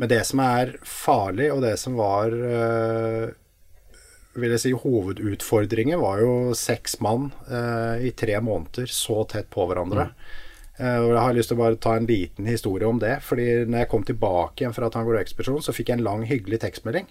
Men 0.00 0.08
det 0.08 0.22
som 0.24 0.40
er 0.40 0.72
farlig, 0.88 1.50
og 1.52 1.60
det 1.66 1.74
som 1.80 1.98
var 2.00 2.32
eh, 2.32 3.26
vil 4.34 4.54
jeg 4.54 4.62
si 4.62 4.72
hovedutfordringen, 4.76 6.00
var 6.00 6.22
jo 6.22 6.32
seks 6.56 6.98
mann 7.04 7.30
eh, 7.48 8.08
i 8.08 8.14
tre 8.16 8.38
måneder 8.40 8.88
så 8.90 9.22
tett 9.28 9.50
på 9.52 9.66
hverandre. 9.68 10.08
Eh, 10.78 10.98
og 11.02 11.10
Jeg 11.12 11.24
har 11.24 11.36
lyst 11.36 11.52
til 11.52 11.58
å 11.58 11.62
bare 11.64 11.80
ta 11.82 11.96
en 11.98 12.08
liten 12.08 12.48
historie 12.48 12.88
om 12.88 13.00
det. 13.02 13.18
Fordi 13.26 13.66
når 13.66 13.84
jeg 13.84 13.90
kom 13.92 14.06
tilbake 14.08 14.64
igjen 14.64 14.76
fra 14.76 14.88
Tangoekspedisjonen, 14.92 15.64
så 15.64 15.76
fikk 15.76 15.92
jeg 15.92 16.00
en 16.00 16.06
lang, 16.08 16.24
hyggelig 16.28 16.62
tekstmelding 16.64 17.10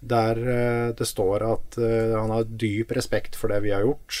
der 0.00 0.38
eh, 0.38 0.88
det 0.94 1.06
står 1.10 1.42
at 1.42 1.78
eh, 1.82 2.14
han 2.14 2.30
har 2.30 2.44
dyp 2.46 2.92
respekt 2.94 3.38
for 3.38 3.50
det 3.50 3.62
vi 3.64 3.72
har 3.74 3.86
gjort. 3.86 4.20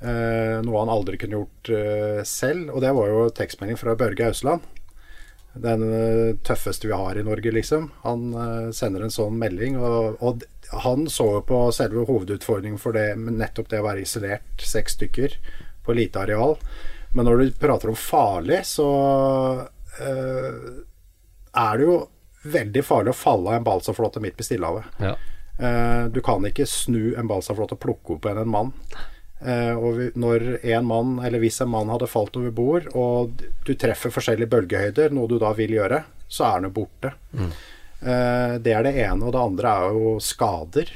Eh, 0.00 0.58
noe 0.62 0.82
han 0.82 0.92
aldri 0.92 1.18
kunne 1.18 1.40
gjort 1.40 1.70
eh, 1.74 2.20
selv. 2.28 2.74
Og 2.74 2.82
det 2.84 2.92
var 2.96 3.12
jo 3.12 3.28
tekstmelding 3.34 3.80
fra 3.80 3.96
Børge 3.98 4.28
Ausland. 4.28 4.66
Den 5.62 5.84
eh, 5.86 6.36
tøffeste 6.46 6.88
vi 6.88 6.96
har 6.96 7.18
i 7.18 7.24
Norge, 7.26 7.52
liksom. 7.54 7.90
Han 8.04 8.28
eh, 8.34 8.68
sender 8.76 9.04
en 9.04 9.14
sånn 9.14 9.38
melding. 9.40 9.78
Og, 9.80 10.18
og 10.22 10.44
han 10.84 11.08
så 11.12 11.30
jo 11.38 11.46
på 11.48 11.62
selve 11.74 12.04
hovedutfordringen 12.08 12.80
for 12.80 12.96
det, 12.96 13.12
nettopp 13.16 13.70
det 13.72 13.80
å 13.82 13.88
være 13.88 14.04
isolert, 14.04 14.62
seks 14.62 14.98
stykker, 14.98 15.38
på 15.86 15.96
lite 15.96 16.22
areal. 16.26 16.58
Men 17.16 17.28
når 17.28 17.40
du 17.40 17.58
prater 17.60 17.90
om 17.90 17.98
farlig, 17.98 18.62
så 18.68 18.88
eh, 20.04 20.62
er 21.58 21.78
det 21.78 21.88
jo 21.88 21.98
veldig 22.48 22.84
farlig 22.86 23.12
å 23.12 23.18
falle 23.18 23.50
av 23.52 23.58
en 23.58 23.66
balsaflåte 23.66 24.22
midt 24.22 24.36
på 24.38 24.46
Stillehavet. 24.46 25.00
Ja. 25.02 25.16
Uh, 25.58 26.06
du 26.14 26.20
kan 26.22 26.44
ikke 26.46 26.68
snu 26.70 27.16
en 27.18 27.26
balsaflåte 27.26 27.74
og 27.74 27.82
plukke 27.82 28.14
opp 28.14 28.28
en, 28.30 28.38
en 28.44 28.50
mann. 28.52 28.68
Eh, 29.44 29.74
og 29.78 30.00
når 30.18 30.64
en 30.64 30.84
mann, 30.88 31.18
eller 31.24 31.38
hvis 31.38 31.60
en 31.62 31.68
mann 31.70 31.88
hadde 31.92 32.08
falt 32.10 32.36
over 32.36 32.50
bord, 32.50 32.88
og 32.98 33.42
du 33.64 33.74
treffer 33.78 34.10
forskjellige 34.10 34.50
bølgehøyder, 34.50 35.12
noe 35.14 35.28
du 35.30 35.36
da 35.38 35.52
vil 35.54 35.76
gjøre, 35.76 36.02
så 36.28 36.44
er 36.48 36.56
han 36.58 36.66
jo 36.68 36.70
borte. 36.80 37.12
Eh, 38.02 38.58
det 38.62 38.72
er 38.74 38.82
det 38.86 38.94
ene. 39.04 39.24
Og 39.26 39.32
det 39.34 39.40
andre 39.42 39.68
er 39.78 39.94
jo 39.98 40.16
skader. 40.22 40.90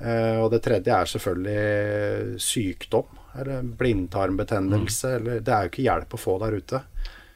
Eh, 0.00 0.38
og 0.42 0.50
det 0.54 0.62
tredje 0.64 0.94
er 0.94 1.10
selvfølgelig 1.10 2.40
sykdom. 2.42 3.20
Eller 3.38 3.62
blindtarmbetennelse. 3.66 5.14
Eller, 5.18 5.40
det 5.42 5.52
er 5.54 5.66
jo 5.66 5.72
ikke 5.72 5.86
hjelp 5.88 6.14
å 6.16 6.20
få 6.20 6.38
der 6.42 6.56
ute. 6.60 6.80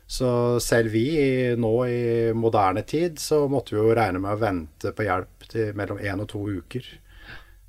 Så 0.08 0.28
selv 0.64 0.90
vi 0.94 1.02
i- 1.20 1.56
nå 1.56 1.72
i 1.86 2.32
moderne 2.32 2.82
tid, 2.86 3.16
så 3.18 3.42
måtte 3.50 3.70
vi 3.74 3.76
jo 3.82 3.94
regne 3.94 4.18
med 4.20 4.32
å 4.32 4.40
vente 4.40 4.92
på 4.96 5.04
hjelp 5.04 5.48
til 5.48 5.72
mellom 5.74 5.98
én 5.98 6.20
og 6.20 6.28
to 6.28 6.38
uker. 6.48 6.82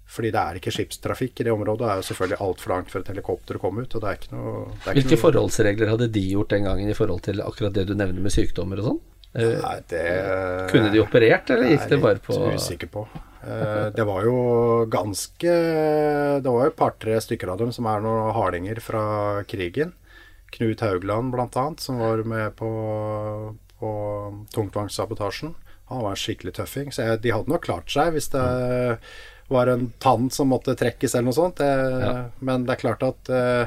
Fordi 0.10 0.32
det 0.34 0.41
er 0.41 0.58
ikke 0.58 0.72
skipstrafikk 0.74 1.39
i 1.41 1.45
det 1.45 1.52
området. 1.54 1.84
Det 1.86 1.89
er 1.93 2.00
jo 2.02 2.08
selvfølgelig 2.08 2.39
altfor 2.41 2.72
langt 2.74 2.89
for 2.89 3.04
et 3.04 3.12
helikopter 3.12 3.60
å 3.60 3.62
komme 3.62 3.84
ut. 3.86 3.93
Og 3.93 4.02
det 4.02 4.10
er 4.10 4.17
ikke 4.17 4.32
noe 4.34 4.54
det 4.65 4.74
er 4.74 4.80
ikke 4.80 4.95
Hvilke 4.98 5.13
noe- 5.15 5.22
forholdsregler 5.24 5.91
hadde 5.93 6.08
de 6.15 6.24
gjort 6.32 6.50
den 6.56 6.65
gangen 6.65 6.89
i 6.89 6.98
forhold 6.98 7.22
til 7.28 7.41
akkurat 7.45 7.76
det 7.78 7.86
du 7.91 7.93
nevner 7.93 8.26
med 8.26 8.34
sykdommer 8.34 8.82
og 8.82 8.88
sånn? 8.89 9.00
Eh, 9.38 9.60
Nei, 9.62 9.76
det 9.91 10.06
Kunne 10.72 10.89
de 10.89 11.04
operert, 11.04 11.52
eller 11.54 11.69
gikk 11.76 11.84
det 11.91 12.00
bare 12.02 12.17
på 12.26 12.34
Jeg 12.34 12.41
er 12.41 12.56
litt 12.56 12.63
usikker 12.63 12.89
på. 12.95 13.04
Eh, 13.45 13.89
Det 13.93 14.06
var 14.10 14.24
jo 14.26 14.86
ganske 14.89 15.54
Det 16.41 16.50
var 16.50 16.65
jo 16.65 16.72
et 16.74 16.76
par-tre 16.82 17.19
stykker 17.22 17.52
av 17.54 17.60
dem 17.62 17.72
som 17.72 17.86
er 17.86 18.02
noen 18.02 18.34
hardinger 18.34 18.82
fra 18.82 19.43
krigen. 19.45 19.93
Knut 20.52 20.82
Haugland 20.82 21.36
annet, 21.38 21.80
som 21.80 22.00
var 22.02 22.24
med 22.26 22.56
på, 22.58 22.72
på 23.80 23.89
tungtvangssabotasjen. 24.56 25.54
Han 25.89 26.02
var 26.02 26.12
en 26.15 26.22
skikkelig 26.22 26.54
tøffing. 26.58 26.89
Så 26.93 27.06
jeg, 27.06 27.22
de 27.22 27.32
hadde 27.34 27.50
nok 27.54 27.62
klart 27.65 27.89
seg 27.93 28.13
hvis 28.17 28.30
det 28.34 28.43
var 29.49 29.67
en 29.67 29.88
tann 29.99 30.29
som 30.29 30.51
måtte 30.53 30.75
trekkes 30.77 31.15
eller 31.15 31.29
noe 31.29 31.38
sånt. 31.38 31.62
Det, 31.62 31.69
Ja. 31.99 32.13
Men 32.39 32.65
det 32.65 32.75
er 32.75 32.83
klart 32.83 33.03
at 33.03 33.29
øh, 33.29 33.65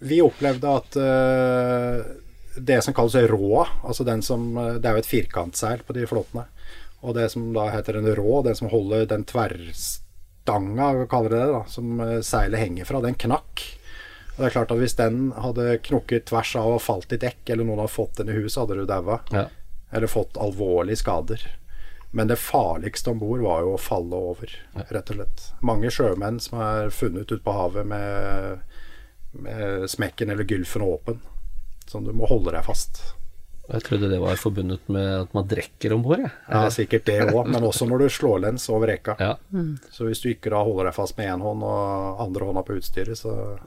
Vi 0.00 0.20
opplevde 0.20 0.74
at 0.76 0.96
uh, 1.00 2.02
det 2.60 2.82
som 2.84 2.94
kalles 2.94 3.30
rå, 3.30 3.64
altså 3.84 4.04
den 4.04 4.22
som 4.22 4.52
Det 4.54 4.84
er 4.84 4.98
jo 4.98 5.02
et 5.04 5.08
firkantseil 5.08 5.84
på 5.86 5.96
de 5.96 6.06
flåtene. 6.06 6.44
Og 7.00 7.14
det 7.16 7.30
som 7.32 7.46
da 7.56 7.70
heter 7.72 7.96
en 7.96 8.10
rå, 8.16 8.42
den 8.44 8.56
som 8.58 8.68
holder 8.68 9.06
den 9.08 9.24
tverrstanga, 9.24 11.06
kaller 11.08 11.32
det 11.32 11.38
det, 11.40 11.52
da, 11.54 11.62
som 11.72 12.02
seilet 12.26 12.60
henger 12.60 12.88
fra, 12.88 13.00
den 13.00 13.16
knakk. 13.16 13.62
Og 14.34 14.42
det 14.42 14.50
er 14.50 14.56
klart 14.56 14.74
at 14.74 14.80
Hvis 14.80 14.96
den 14.96 15.30
hadde 15.36 15.78
knukket 15.84 16.28
tvers 16.28 16.52
av 16.56 16.74
og 16.74 16.84
falt 16.84 17.12
i 17.12 17.20
dekk, 17.20 17.40
eller 17.46 17.64
noen 17.64 17.82
hadde 17.82 17.92
fått 17.92 18.20
den 18.20 18.32
i 18.32 18.36
huset, 18.36 18.62
hadde 18.62 18.82
du 18.82 18.86
daua. 18.88 19.20
ja. 19.32 19.46
Eller 19.92 20.06
fått 20.06 20.36
alvorlige 20.38 21.00
skader. 21.00 21.42
Men 22.10 22.26
det 22.26 22.40
farligste 22.42 23.10
om 23.12 23.20
bord 23.22 23.40
var 23.44 23.60
jo 23.62 23.76
å 23.76 23.78
falle 23.80 24.18
over, 24.18 24.50
rett 24.90 25.10
og 25.12 25.16
slett. 25.20 25.44
Mange 25.62 25.92
sjømenn 25.94 26.40
som 26.42 26.58
er 26.58 26.90
funnet 26.90 27.30
ute 27.30 27.38
på 27.44 27.54
havet 27.54 27.86
med, 27.86 28.64
med 29.38 29.86
smekken 29.90 30.30
eller 30.34 30.44
gylfen 30.48 30.82
åpen. 30.82 31.20
som 31.90 32.04
du 32.04 32.12
må 32.14 32.26
holde 32.30 32.52
deg 32.54 32.62
fast. 32.66 33.00
Jeg 33.70 33.82
trodde 33.86 34.08
det 34.10 34.18
var 34.18 34.34
forbundet 34.38 34.88
med 34.90 35.08
at 35.20 35.34
man 35.34 35.46
drikker 35.46 35.92
om 35.94 36.02
bord, 36.02 36.18
jeg. 36.22 36.30
Ja, 36.50 36.64
sikkert 36.74 37.04
det 37.06 37.16
òg, 37.30 37.46
men 37.50 37.62
også 37.66 37.86
når 37.86 37.98
du 38.04 38.08
slår 38.10 38.40
lens 38.42 38.66
over 38.70 38.90
reka. 38.90 39.14
Ja. 39.22 39.36
Så 39.94 40.06
hvis 40.08 40.22
du 40.22 40.28
ikke 40.32 40.50
da 40.50 40.62
holder 40.66 40.88
deg 40.90 40.96
fast 40.96 41.14
med 41.18 41.30
én 41.30 41.42
hånd 41.42 41.62
og 41.66 42.22
andre 42.26 42.48
hånda 42.48 42.64
på 42.66 42.78
utstyret, 42.78 43.18
så 43.18 43.58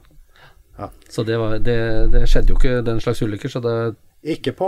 Så 1.08 1.22
det, 1.22 1.36
var, 1.38 1.58
det, 1.62 1.76
det 2.12 2.24
skjedde 2.28 2.52
jo 2.52 2.56
ikke 2.58 2.82
den 2.84 3.00
slags 3.00 3.22
ulykker, 3.22 3.48
så 3.48 3.60
det 3.64 3.76
Ikke 4.24 4.54
på 4.56 4.66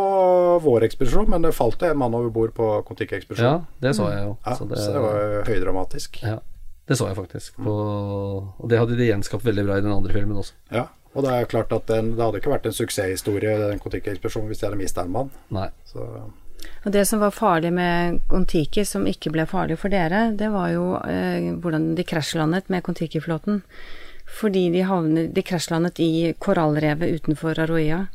vår 0.61 0.85
ekspedisjon, 0.85 1.31
men 1.33 1.43
det 1.47 1.55
falt 1.57 1.81
en 1.89 1.97
mann 1.97 2.13
over 2.15 2.29
bord 2.35 2.53
på 2.57 2.67
Ja, 2.77 2.83
Kon-Tiki-ekspedisjonen. 2.85 3.63
det 3.81 3.95
så 3.97 4.11
jeg 4.13 4.25
jo. 4.27 4.37
Ja, 4.45 4.55
så 4.59 4.67
så 4.69 4.93
det 4.93 5.01
var 5.01 5.45
høydramatisk. 5.49 6.19
ja, 6.23 6.39
det 6.89 6.99
så 6.99 7.07
jeg 7.09 7.17
faktisk. 7.17 7.57
På, 7.57 7.73
og 8.61 8.69
det 8.69 8.79
hadde 8.79 8.97
de 8.99 9.09
gjenskapt 9.09 9.45
veldig 9.49 9.65
bra 9.67 9.79
i 9.79 9.85
den 9.87 9.93
andre 9.97 10.13
filmen 10.13 10.37
også. 10.37 10.53
Ja, 10.71 10.87
og 11.15 11.25
det 11.25 11.33
er 11.33 11.49
klart 11.49 11.73
at 11.73 11.87
den, 11.89 12.13
det 12.19 12.21
hadde 12.27 12.43
ikke 12.43 12.53
vært 12.53 12.67
en 12.69 12.77
suksesshistorie, 12.77 13.57
den 13.71 13.81
Kon-Tiki-ekspedisjonen, 13.81 14.49
hvis 14.53 14.61
de 14.61 14.67
hadde 14.69 14.77
mista 14.83 15.03
en 15.07 15.11
mann. 15.17 15.31
Nei. 15.49 15.71
Så 15.89 16.05
Og 16.85 16.93
det 16.93 17.07
som 17.09 17.21
var 17.21 17.31
farlig 17.33 17.73
med 17.73 18.21
Kon-Tiki, 18.29 18.85
som 18.85 19.07
ikke 19.09 19.31
ble 19.33 19.47
farlig 19.49 19.79
for 19.81 19.89
dere, 19.89 20.33
det 20.37 20.51
var 20.53 20.69
jo 20.75 20.97
eh, 21.01 21.49
hvordan 21.57 21.95
de 21.97 22.05
krasjlandet 22.05 22.69
med 22.69 22.85
Kon-Tiki-flåten. 22.85 23.63
Fordi 24.27 24.69
de, 24.75 24.83
havnet, 24.85 25.33
de 25.33 25.43
krasjlandet 25.47 26.01
i 26.03 26.35
korallrevet 26.43 27.21
utenfor 27.23 27.59
Aroia. 27.63 28.07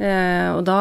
Eh, 0.00 0.48
og 0.56 0.64
da 0.68 0.78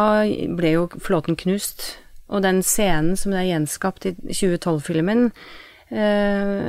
ble 0.55 0.71
jo 0.77 0.85
flåten 1.03 1.35
knust. 1.39 1.97
Og 2.29 2.43
den 2.45 2.61
scenen 2.63 3.17
som 3.19 3.33
det 3.33 3.41
er 3.43 3.49
gjenskapt 3.55 4.05
i 4.05 4.13
2012-filmen 4.29 5.31
eh, 5.89 6.67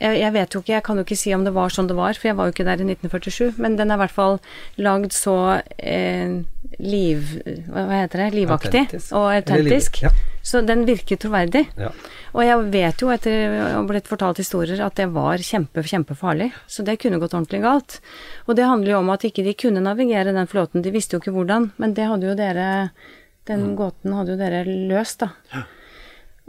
jeg, 0.00 0.32
vet 0.32 0.54
jo 0.54 0.62
ikke, 0.62 0.72
jeg 0.72 0.84
kan 0.86 0.96
jo 0.96 1.04
ikke 1.04 1.18
si 1.20 1.32
om 1.36 1.42
det 1.44 1.52
var 1.52 1.72
sånn 1.72 1.88
det 1.90 1.96
var, 1.98 2.16
for 2.16 2.30
jeg 2.30 2.36
var 2.38 2.48
jo 2.48 2.54
ikke 2.54 2.64
der 2.64 2.80
i 2.80 2.86
1947. 2.88 3.58
Men 3.60 3.76
den 3.76 3.92
er 3.92 3.98
i 3.98 4.02
hvert 4.04 4.14
fall 4.16 4.38
lagd 4.80 5.12
så 5.12 5.36
eh, 5.76 6.40
liv... 6.80 7.34
Hva 7.68 7.84
heter 8.00 8.24
det? 8.24 8.28
Livaktig 8.38 8.80
Autentisk. 8.86 9.12
og 9.12 9.28
liv- 9.28 9.42
autentisk. 9.42 10.02
ja. 10.06 10.12
Så 10.42 10.62
den 10.64 10.86
virker 10.88 11.18
troverdig. 11.20 11.66
Ja. 11.76 11.90
Og 12.32 12.44
jeg 12.46 12.68
vet 12.72 13.02
jo 13.02 13.10
etter 13.12 13.56
å 13.56 13.64
ha 13.74 13.82
blitt 13.88 14.08
fortalt 14.08 14.40
historier 14.40 14.80
at 14.84 14.96
det 14.96 15.10
var 15.12 15.42
kjempe, 15.44 15.84
kjempefarlig. 15.84 16.50
Så 16.70 16.84
det 16.86 16.96
kunne 17.02 17.20
gått 17.20 17.34
ordentlig 17.36 17.60
galt. 17.64 17.98
Og 18.46 18.56
det 18.56 18.68
handler 18.68 18.94
jo 18.94 19.00
om 19.02 19.12
at 19.12 19.26
ikke 19.28 19.44
de 19.46 19.56
kunne 19.58 19.82
navigere 19.84 20.34
den 20.36 20.48
flåten. 20.50 20.84
De 20.84 20.94
visste 20.94 21.16
jo 21.16 21.22
ikke 21.22 21.34
hvordan, 21.36 21.70
men 21.82 21.96
det 21.98 22.08
hadde 22.08 22.30
jo 22.30 22.38
dere 22.38 22.68
Den 23.48 23.72
gåten 23.74 24.12
hadde 24.14 24.36
jo 24.36 24.38
dere 24.38 24.62
løst, 24.64 25.24
da. 25.24 25.64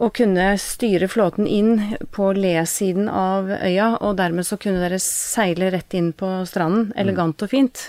Og 0.02 0.16
kunne 0.18 0.48
styre 0.58 1.06
flåten 1.12 1.46
inn 1.46 1.76
på 2.16 2.32
le-siden 2.34 3.06
av 3.06 3.52
øya, 3.54 3.92
og 4.02 4.16
dermed 4.18 4.48
så 4.48 4.58
kunne 4.58 4.82
dere 4.82 4.98
seile 5.04 5.70
rett 5.76 5.94
inn 5.98 6.10
på 6.18 6.30
stranden, 6.50 6.90
elegant 6.98 7.44
og 7.46 7.52
fint. 7.52 7.84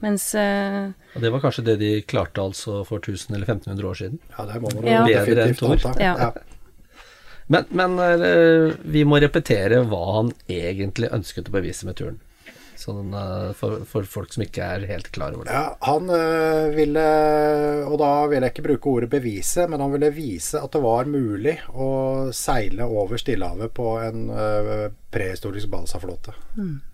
Mens 0.00 0.30
uh, 0.38 0.94
Og 1.16 1.24
det 1.24 1.32
var 1.34 1.42
kanskje 1.42 1.66
det 1.66 1.74
de 1.82 1.90
klarte 2.08 2.40
altså 2.40 2.80
for 2.88 3.02
1000 3.02 3.36
eller 3.36 3.50
1500 3.50 3.90
år 3.90 3.98
siden. 4.00 4.22
ja, 4.36 4.46
det 4.48 4.62
må 4.62 4.72
man 4.72 4.88
Ja. 4.88 5.02
Bedre 5.04 5.48
enn 5.48 5.58
Thor. 5.58 5.84
Ja. 6.00 6.14
Ja. 6.22 6.30
Men, 7.48 7.68
men 7.68 7.98
uh, 8.00 8.72
vi 8.84 9.04
må 9.08 9.20
repetere 9.20 9.82
hva 9.88 10.02
han 10.20 10.32
egentlig 10.48 11.12
ønsket 11.12 11.52
å 11.52 11.56
bevise 11.58 11.88
med 11.88 12.00
turen. 12.00 12.18
Sånn, 12.78 13.10
eh, 13.10 13.48
for, 13.58 13.82
for 13.88 14.06
folk 14.06 14.34
som 14.34 14.44
ikke 14.44 14.66
er 14.76 14.86
helt 14.86 15.10
klar 15.14 15.34
over 15.34 15.48
det. 15.48 15.54
Ja, 15.56 15.74
han 15.88 16.10
øh, 16.14 16.68
ville 16.76 17.06
Og 17.88 17.96
da 17.98 18.12
vil 18.30 18.44
jeg 18.44 18.54
ikke 18.54 18.66
bruke 18.68 18.92
ordet 18.92 19.10
bevise, 19.16 19.66
men 19.70 19.82
han 19.82 19.94
ville 19.94 20.12
vise 20.14 20.62
at 20.62 20.74
det 20.74 20.82
var 20.84 21.10
mulig 21.10 21.56
å 21.74 21.88
seile 22.36 22.86
over 22.86 23.18
Stillehavet 23.20 23.74
på 23.74 23.96
en 24.04 24.28
øh, 24.30 24.86
prehistorisk 25.10 25.72
balsaflåte. 25.72 26.36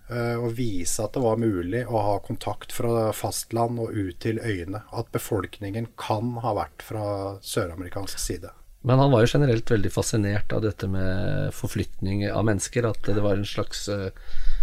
Eh, 0.09 0.35
og 0.37 0.53
vise 0.57 1.01
at 1.01 1.15
det 1.15 1.23
var 1.23 1.39
mulig 1.41 1.81
å 1.85 2.01
ha 2.09 2.17
kontakt 2.25 2.75
fra 2.75 3.09
fastland 3.15 3.81
og 3.81 3.93
ut 3.93 4.19
til 4.21 4.41
øyene. 4.41 4.83
At 4.93 5.09
befolkningen 5.15 5.89
kan 6.01 6.35
ha 6.43 6.53
vært 6.57 6.85
fra 6.85 7.07
søramerikansk 7.45 8.21
side. 8.21 8.53
Men 8.85 9.01
han 9.01 9.09
var 9.09 9.23
jo 9.23 9.31
generelt 9.33 9.71
veldig 9.71 9.89
fascinert 9.89 10.53
av 10.53 10.61
dette 10.61 10.85
med 10.85 11.49
forflytning 11.57 12.27
av 12.29 12.45
mennesker. 12.45 12.85
At 12.85 13.09
det 13.09 13.23
var 13.25 13.39
en 13.39 13.47
slags 13.49 13.87
eh, 13.89 14.11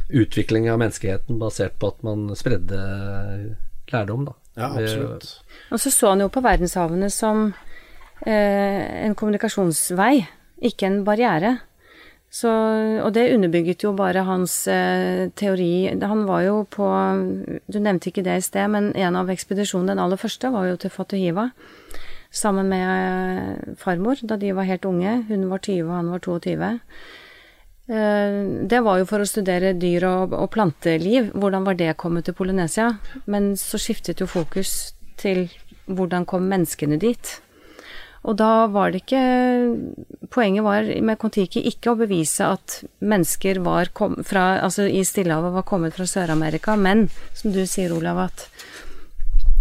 utvikling 0.08 0.70
av 0.70 0.80
menneskeheten 0.82 1.38
basert 1.40 1.78
på 1.80 1.92
at 1.92 2.02
man 2.06 2.30
spredde 2.38 2.78
lærdom, 3.92 4.26
da. 4.28 4.36
Ja, 4.54 4.68
absolutt. 4.68 5.28
Og 5.72 5.80
så 5.80 5.90
så 5.90 6.12
han 6.12 6.24
jo 6.24 6.30
på 6.32 6.42
verdenshavene 6.44 7.08
som 7.12 7.52
eh, 8.26 9.04
en 9.06 9.14
kommunikasjonsvei, 9.16 10.26
ikke 10.68 10.88
en 10.88 11.04
barriere. 11.06 11.58
Så, 12.32 12.48
og 13.04 13.10
det 13.12 13.34
underbygget 13.34 13.84
jo 13.84 13.92
bare 13.96 14.24
hans 14.24 14.66
eh, 14.68 15.28
teori. 15.36 15.92
Han 16.00 16.24
var 16.24 16.46
jo 16.46 16.62
på 16.64 16.86
Du 17.68 17.76
nevnte 17.76 18.08
ikke 18.08 18.24
det 18.24 18.38
i 18.38 18.44
sted, 18.44 18.70
men 18.72 18.92
en 18.96 19.18
av 19.20 19.32
ekspedisjonene, 19.32 19.92
den 19.92 20.00
aller 20.00 20.20
første, 20.20 20.48
var 20.52 20.70
jo 20.70 20.78
til 20.80 20.92
Fatuhiva. 20.92 21.50
Sammen 22.32 22.70
med 22.72 22.88
eh, 22.88 23.74
farmor, 23.76 24.20
da 24.24 24.40
de 24.40 24.54
var 24.56 24.68
helt 24.68 24.88
unge. 24.88 25.18
Hun 25.28 25.50
var 25.50 25.60
20, 25.60 25.84
og 25.90 25.96
han 25.98 26.12
var 26.14 26.24
22. 26.24 26.72
Eh, 27.92 28.66
Det 28.72 28.80
var 28.80 28.98
jo 29.02 29.08
for 29.08 29.22
å 29.22 29.28
studere 29.28 29.74
dyr 29.76 30.06
og, 30.08 30.32
og 30.32 30.50
planteliv. 30.54 31.32
Hvordan 31.36 31.66
var 31.68 31.76
det 31.76 31.92
kommet 32.00 32.24
til 32.28 32.36
Polynesia? 32.38 32.94
Men 33.26 33.52
så 33.60 33.80
skiftet 33.80 34.22
jo 34.22 34.30
fokus 34.30 34.94
til 35.20 35.48
hvordan 35.92 36.24
kom 36.24 36.46
menneskene 36.48 36.96
dit. 37.02 37.40
Og 38.22 38.36
da 38.38 38.68
var 38.70 38.92
det 38.92 39.02
ikke 39.02 39.22
Poenget 40.32 40.62
var 40.64 40.86
med 41.02 41.18
Kon-Tiki 41.18 41.64
ikke 41.68 41.92
å 41.92 41.98
bevise 41.98 42.46
at 42.54 42.78
mennesker 43.02 43.58
var 43.66 43.90
kom, 43.92 44.14
fra, 44.24 44.62
altså 44.62 44.86
i 44.86 45.02
Stillehavet 45.04 45.52
var 45.52 45.66
kommet 45.68 45.96
fra 45.96 46.06
Sør-Amerika, 46.08 46.76
men 46.78 47.08
som 47.36 47.52
du 47.52 47.60
sier, 47.68 47.92
Olav, 47.92 48.22
at, 48.30 48.46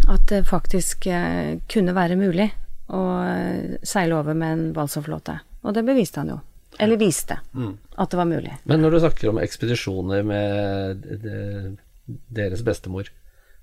at 0.07 0.23
det 0.29 0.45
faktisk 0.47 1.09
eh, 1.11 1.57
kunne 1.67 1.97
være 1.97 2.15
mulig 2.21 2.47
å 2.93 3.01
eh, 3.25 3.81
seile 3.83 4.21
over 4.21 4.37
med 4.37 4.53
en 4.53 4.63
balsaflåte. 4.77 5.41
Og 5.65 5.75
det 5.75 5.83
beviste 5.89 6.21
han 6.21 6.31
jo. 6.37 6.39
Eller 6.79 6.97
viste 6.97 7.35
at 7.35 8.11
det 8.11 8.17
var 8.17 8.29
mulig. 8.29 8.53
Men 8.63 8.81
når 8.81 8.95
du 8.95 8.99
snakker 9.03 9.29
om 9.31 9.41
ekspedisjoner 9.41 10.23
med 10.23 11.07
deres 12.31 12.63
bestemor 12.65 13.09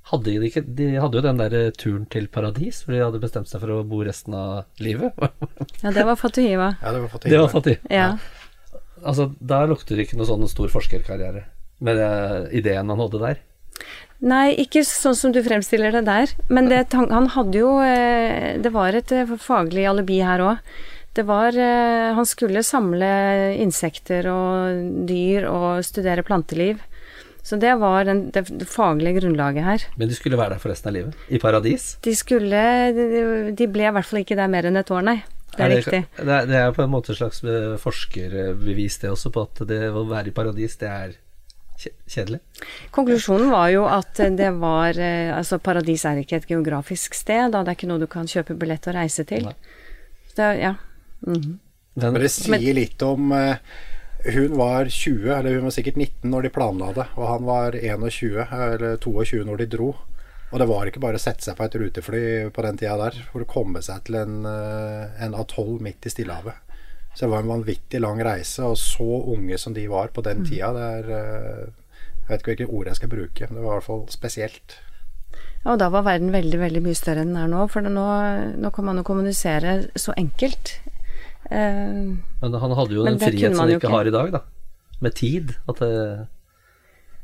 hadde 0.09 0.33
de, 0.33 0.49
ikke, 0.49 0.63
de 0.65 0.87
hadde 0.97 1.19
jo 1.19 1.25
den 1.25 1.41
der 1.41 1.71
turen 1.77 2.07
til 2.09 2.29
paradis, 2.33 2.81
hvor 2.85 2.95
de 2.97 3.03
hadde 3.03 3.21
bestemt 3.21 3.51
seg 3.51 3.61
for 3.61 3.75
å 3.75 3.83
bo 3.89 4.01
resten 4.07 4.37
av 4.37 4.65
livet. 4.81 5.13
Ja, 5.83 5.93
det 5.95 6.05
var 6.09 6.17
Fatuhiva. 6.19 6.73
Ja, 6.83 6.93
det 6.95 7.03
var 7.05 7.21
Det 7.23 7.41
var 7.43 7.53
fattig. 7.53 7.77
Ja. 7.93 8.09
Altså, 9.05 9.29
Da 9.39 9.63
lukter 9.69 9.97
det 9.97 10.09
ikke 10.09 10.19
noe 10.19 10.29
sånn 10.29 10.49
stor 10.51 10.73
forskerkarriere 10.73 11.45
med 11.85 12.01
det, 12.01 12.09
ideen 12.59 12.89
han 12.91 13.03
hadde 13.05 13.21
der. 13.23 13.43
Nei, 14.19 14.57
ikke 14.59 14.83
sånn 14.83 15.15
som 15.15 15.35
du 15.35 15.39
fremstiller 15.45 15.93
det 15.95 16.03
der. 16.09 16.33
Men 16.51 16.67
det, 16.73 16.81
han 16.97 17.29
hadde 17.37 17.61
jo 17.61 17.77
eh, 17.85 18.57
Det 18.59 18.73
var 18.75 18.97
et 18.99 19.13
eh, 19.15 19.37
faglig 19.39 19.85
alibi 19.87 20.19
her 20.25 20.43
òg. 20.43 20.73
Det 21.19 21.25
var 21.27 21.57
eh, 21.59 22.15
Han 22.15 22.27
skulle 22.29 22.63
samle 22.63 23.09
insekter 23.59 24.29
og 24.31 25.07
dyr 25.09 25.49
og 25.51 25.83
studere 25.87 26.23
planteliv. 26.23 26.79
Så 27.43 27.57
det 27.57 27.73
var 27.81 28.05
den, 28.05 28.27
det, 28.31 28.45
det 28.61 28.69
faglige 28.69 29.23
grunnlaget 29.23 29.65
her. 29.65 29.85
Men 29.97 30.11
de 30.11 30.15
skulle 30.15 30.39
være 30.39 30.55
der 30.55 30.63
for 30.63 30.71
resten 30.71 30.91
av 30.91 30.95
livet. 30.99 31.27
I 31.33 31.41
paradis. 31.43 31.91
De 32.05 32.15
skulle 32.15 32.63
De 33.57 33.69
ble 33.73 33.89
i 33.89 33.93
hvert 33.97 34.07
fall 34.07 34.21
ikke 34.23 34.37
der 34.39 34.51
mer 34.53 34.69
enn 34.69 34.79
et 34.79 34.93
år, 34.95 35.07
nei. 35.07 35.17
Det 35.57 35.65
er 35.65 35.73
riktig. 35.73 36.03
Det 36.15 36.35
er, 36.35 36.47
det 36.47 36.59
er 36.61 36.75
på 36.77 36.85
en 36.85 36.93
måte 36.93 37.15
et 37.15 37.19
slags 37.19 37.41
eh, 37.43 37.79
forskerbevis 37.83 39.01
det 39.03 39.11
også, 39.11 39.33
på 39.35 39.47
at 39.49 39.63
det 39.67 39.81
å 39.91 40.05
være 40.07 40.31
i 40.31 40.35
paradis, 40.37 40.77
det 40.79 40.91
er 40.93 41.17
kjedelig. 41.79 42.43
Konklusjonen 42.95 43.51
var 43.51 43.73
jo 43.73 43.87
at 43.91 44.21
det 44.39 44.51
var 44.59 44.99
eh, 44.99 45.33
Altså, 45.35 45.59
paradis 45.63 46.05
er 46.07 46.21
ikke 46.23 46.43
et 46.43 46.51
geografisk 46.51 47.17
sted, 47.17 47.51
da 47.55 47.65
det 47.65 47.73
er 47.73 47.81
ikke 47.81 47.91
noe 47.91 48.03
du 48.03 48.07
kan 48.11 48.29
kjøpe 48.29 48.59
billett 48.61 48.87
og 48.91 49.01
reise 49.01 49.27
til. 49.27 49.49
Nei. 49.49 49.57
Så 50.29 50.39
det, 50.43 50.53
ja. 50.63 50.77
Mhm. 51.27 51.59
Men, 51.99 52.13
Men 52.13 52.23
det 52.23 52.31
sier 52.31 52.75
litt 52.77 53.03
om 53.03 53.33
uh, 53.35 53.57
Hun 54.23 54.53
var 54.59 54.87
20, 54.87 55.33
eller 55.35 55.57
hun 55.57 55.67
var 55.67 55.75
sikkert 55.75 55.97
19 55.99 56.31
når 56.31 56.47
de 56.47 56.53
planla 56.55 56.93
det, 56.95 57.07
og 57.17 57.27
han 57.27 57.47
var 57.47 57.75
21 57.75 58.53
eller 58.55 58.97
22 59.03 59.43
når 59.47 59.63
de 59.63 59.67
dro. 59.73 59.89
Og 60.49 60.63
det 60.63 60.69
var 60.71 60.89
ikke 60.89 61.03
bare 61.03 61.19
å 61.19 61.23
sette 61.23 61.45
seg 61.45 61.59
på 61.59 61.67
et 61.67 61.77
rutefly 61.77 62.23
på 62.55 62.65
den 62.65 62.79
tida 62.81 62.97
der 62.99 63.19
for 63.29 63.45
å 63.45 63.49
komme 63.49 63.83
seg 63.85 64.07
til 64.07 64.19
en, 64.23 64.41
uh, 64.47 65.11
en 65.23 65.37
atoll 65.39 65.77
midt 65.85 66.09
i 66.09 66.13
Stillehavet. 66.13 66.65
Så 67.15 67.27
det 67.27 67.33
var 67.33 67.43
en 67.43 67.53
vanvittig 67.53 68.01
lang 68.01 68.21
reise, 68.23 68.65
og 68.65 68.79
så 68.81 69.07
unge 69.35 69.59
som 69.59 69.75
de 69.75 69.89
var 69.91 70.13
på 70.15 70.23
den 70.25 70.45
tida, 70.47 70.71
det 70.77 70.89
er 70.99 71.09
uh, 71.11 71.65
Jeg 72.23 72.29
vet 72.29 72.43
ikke 72.43 72.53
hvilke 72.53 72.75
ord 72.79 72.91
jeg 72.91 73.01
skal 73.01 73.11
bruke, 73.13 73.49
men 73.49 73.59
det 73.59 73.65
var 73.65 73.73
i 73.73 73.79
hvert 73.79 73.89
fall 73.89 74.05
spesielt. 74.13 74.79
Ja, 75.65 75.73
og 75.75 75.79
da 75.81 75.89
var 75.93 76.05
verden 76.07 76.33
veldig, 76.33 76.59
veldig 76.61 76.83
mye 76.85 76.97
større 76.97 77.25
enn 77.25 77.33
den 77.35 77.41
er 77.43 77.51
nå, 77.51 77.65
for 77.73 77.85
nå, 77.85 78.05
nå 78.61 78.71
kan 78.75 78.87
man 78.87 79.01
jo 79.01 79.07
kommunisere 79.09 79.79
så 79.99 80.15
enkelt. 80.21 80.77
Eh, 81.51 82.17
men 82.43 82.59
han 82.63 82.75
hadde 82.81 82.97
jo 82.97 83.07
den 83.07 83.21
frihet 83.21 83.55
som 83.55 83.65
han 83.65 83.75
ikke 83.75 83.87
ikke. 83.87 83.95
har 83.95 84.11
i 84.11 84.15
dag, 84.15 84.35
da. 84.37 84.43
Med 85.05 85.15
tid. 85.19 85.55
At 85.71 85.81
det, 85.83 85.93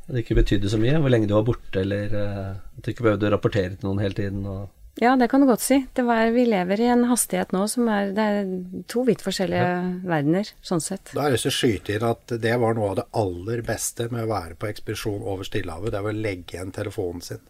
det 0.09 0.25
ikke 0.25 0.39
betydde 0.41 0.71
så 0.73 0.81
mye. 0.81 1.01
Hvor 1.03 1.13
lenge 1.13 1.29
du 1.31 1.37
var 1.37 1.47
borte, 1.49 1.83
eller 1.83 2.17
eh, 2.21 2.55
at 2.55 2.87
du 2.87 2.93
ikke 2.95 3.09
behøvde 3.09 3.29
å 3.29 3.35
rapportere 3.37 3.77
til 3.77 3.89
noen 3.89 4.03
hele 4.05 4.19
tiden. 4.19 4.47
Og, 4.49 4.69
ja, 5.03 5.17
det 5.19 5.29
kan 5.33 5.43
du 5.43 5.49
godt 5.51 5.65
si. 5.65 5.81
Det 5.93 6.05
var, 6.07 6.29
vi 6.35 6.47
lever 6.47 6.85
i 6.85 6.91
en 6.93 7.09
hastighet 7.11 7.51
nå 7.55 7.65
som 7.71 7.89
er 7.91 8.13
Det 8.15 8.29
er 8.31 8.53
to 8.91 9.03
vidt 9.09 9.25
forskjellige 9.27 10.05
verdener, 10.07 10.53
sånn 10.63 10.85
sett. 10.85 11.11
Da 11.13 11.25
har 11.25 11.33
jeg 11.33 11.41
lyst 11.41 11.49
til 11.49 11.55
å 11.55 11.59
skyte 11.59 11.97
inn 11.97 12.07
at 12.13 12.37
det 12.45 12.55
var 12.63 12.79
noe 12.79 12.93
av 12.93 13.01
det 13.01 13.09
aller 13.25 13.65
beste 13.67 14.07
med 14.13 14.27
å 14.27 14.31
være 14.31 14.57
på 14.61 14.71
ekspedisjon 14.71 15.27
over 15.27 15.49
Stillehavet. 15.49 15.93
Det 15.97 16.05
var 16.07 16.15
å 16.15 16.25
legge 16.29 16.57
igjen 16.57 16.73
telefonen 16.75 17.27
sin. 17.27 17.43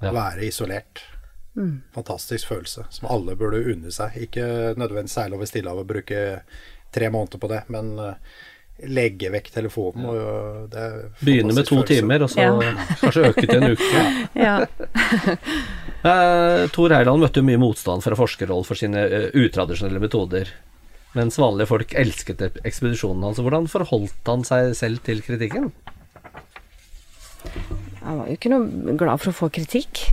Ja. 0.00 0.10
Være 0.16 0.48
isolert. 0.48 1.04
Fantastisk 1.94 2.46
følelse 2.48 2.84
som 2.94 3.08
alle 3.10 3.34
burde 3.38 3.58
unne 3.72 3.90
seg. 3.92 4.14
Ikke 4.28 4.44
nødvendigvis 4.78 5.16
seile 5.18 5.36
over 5.36 5.48
Stillehavet 5.50 5.82
og 5.84 5.90
bruke 5.90 6.22
tre 6.94 7.10
måneder 7.10 7.42
på 7.42 7.50
det, 7.50 7.60
men 7.74 7.90
eh, 7.98 8.38
legge 8.90 9.30
vekk 9.34 9.50
telefonen. 9.54 10.06
Og, 10.08 10.70
det 10.72 10.80
er 10.86 10.96
begynne 11.20 11.54
med 11.56 11.66
to 11.68 11.80
følelse. 11.80 12.00
timer, 12.00 12.24
og 12.24 12.30
så 12.32 12.40
Ja. 12.40 12.72
kanskje 13.02 13.26
øke 13.28 13.46
til 13.46 13.58
en 13.58 13.70
uke. 13.74 14.06
Ja. 14.46 14.56
uh, 16.06 16.68
Tor 16.72 16.94
Heiland 16.94 17.20
møtte 17.20 17.42
jo 17.42 17.46
mye 17.50 17.60
motstand 17.60 18.02
fra 18.06 18.16
forskerhold 18.16 18.64
for 18.64 18.78
sine 18.78 19.04
uh, 19.10 19.28
utradisjonelle 19.36 20.00
metoder, 20.00 20.48
mens 21.18 21.38
vanlige 21.38 21.68
folk 21.68 21.94
elsket 21.98 22.46
ekspedisjonen 22.64 23.26
hans. 23.26 23.42
Hvordan 23.42 23.68
forholdt 23.68 24.30
han 24.30 24.46
seg 24.46 24.72
selv 24.78 25.02
til 25.04 25.20
kritikken? 25.26 25.72
Han 28.00 28.18
var 28.22 28.26
jo 28.30 28.36
ikke 28.38 28.52
noe 28.52 28.96
glad 28.96 29.20
for 29.20 29.32
å 29.32 29.36
få 29.44 29.50
kritikk. 29.52 30.09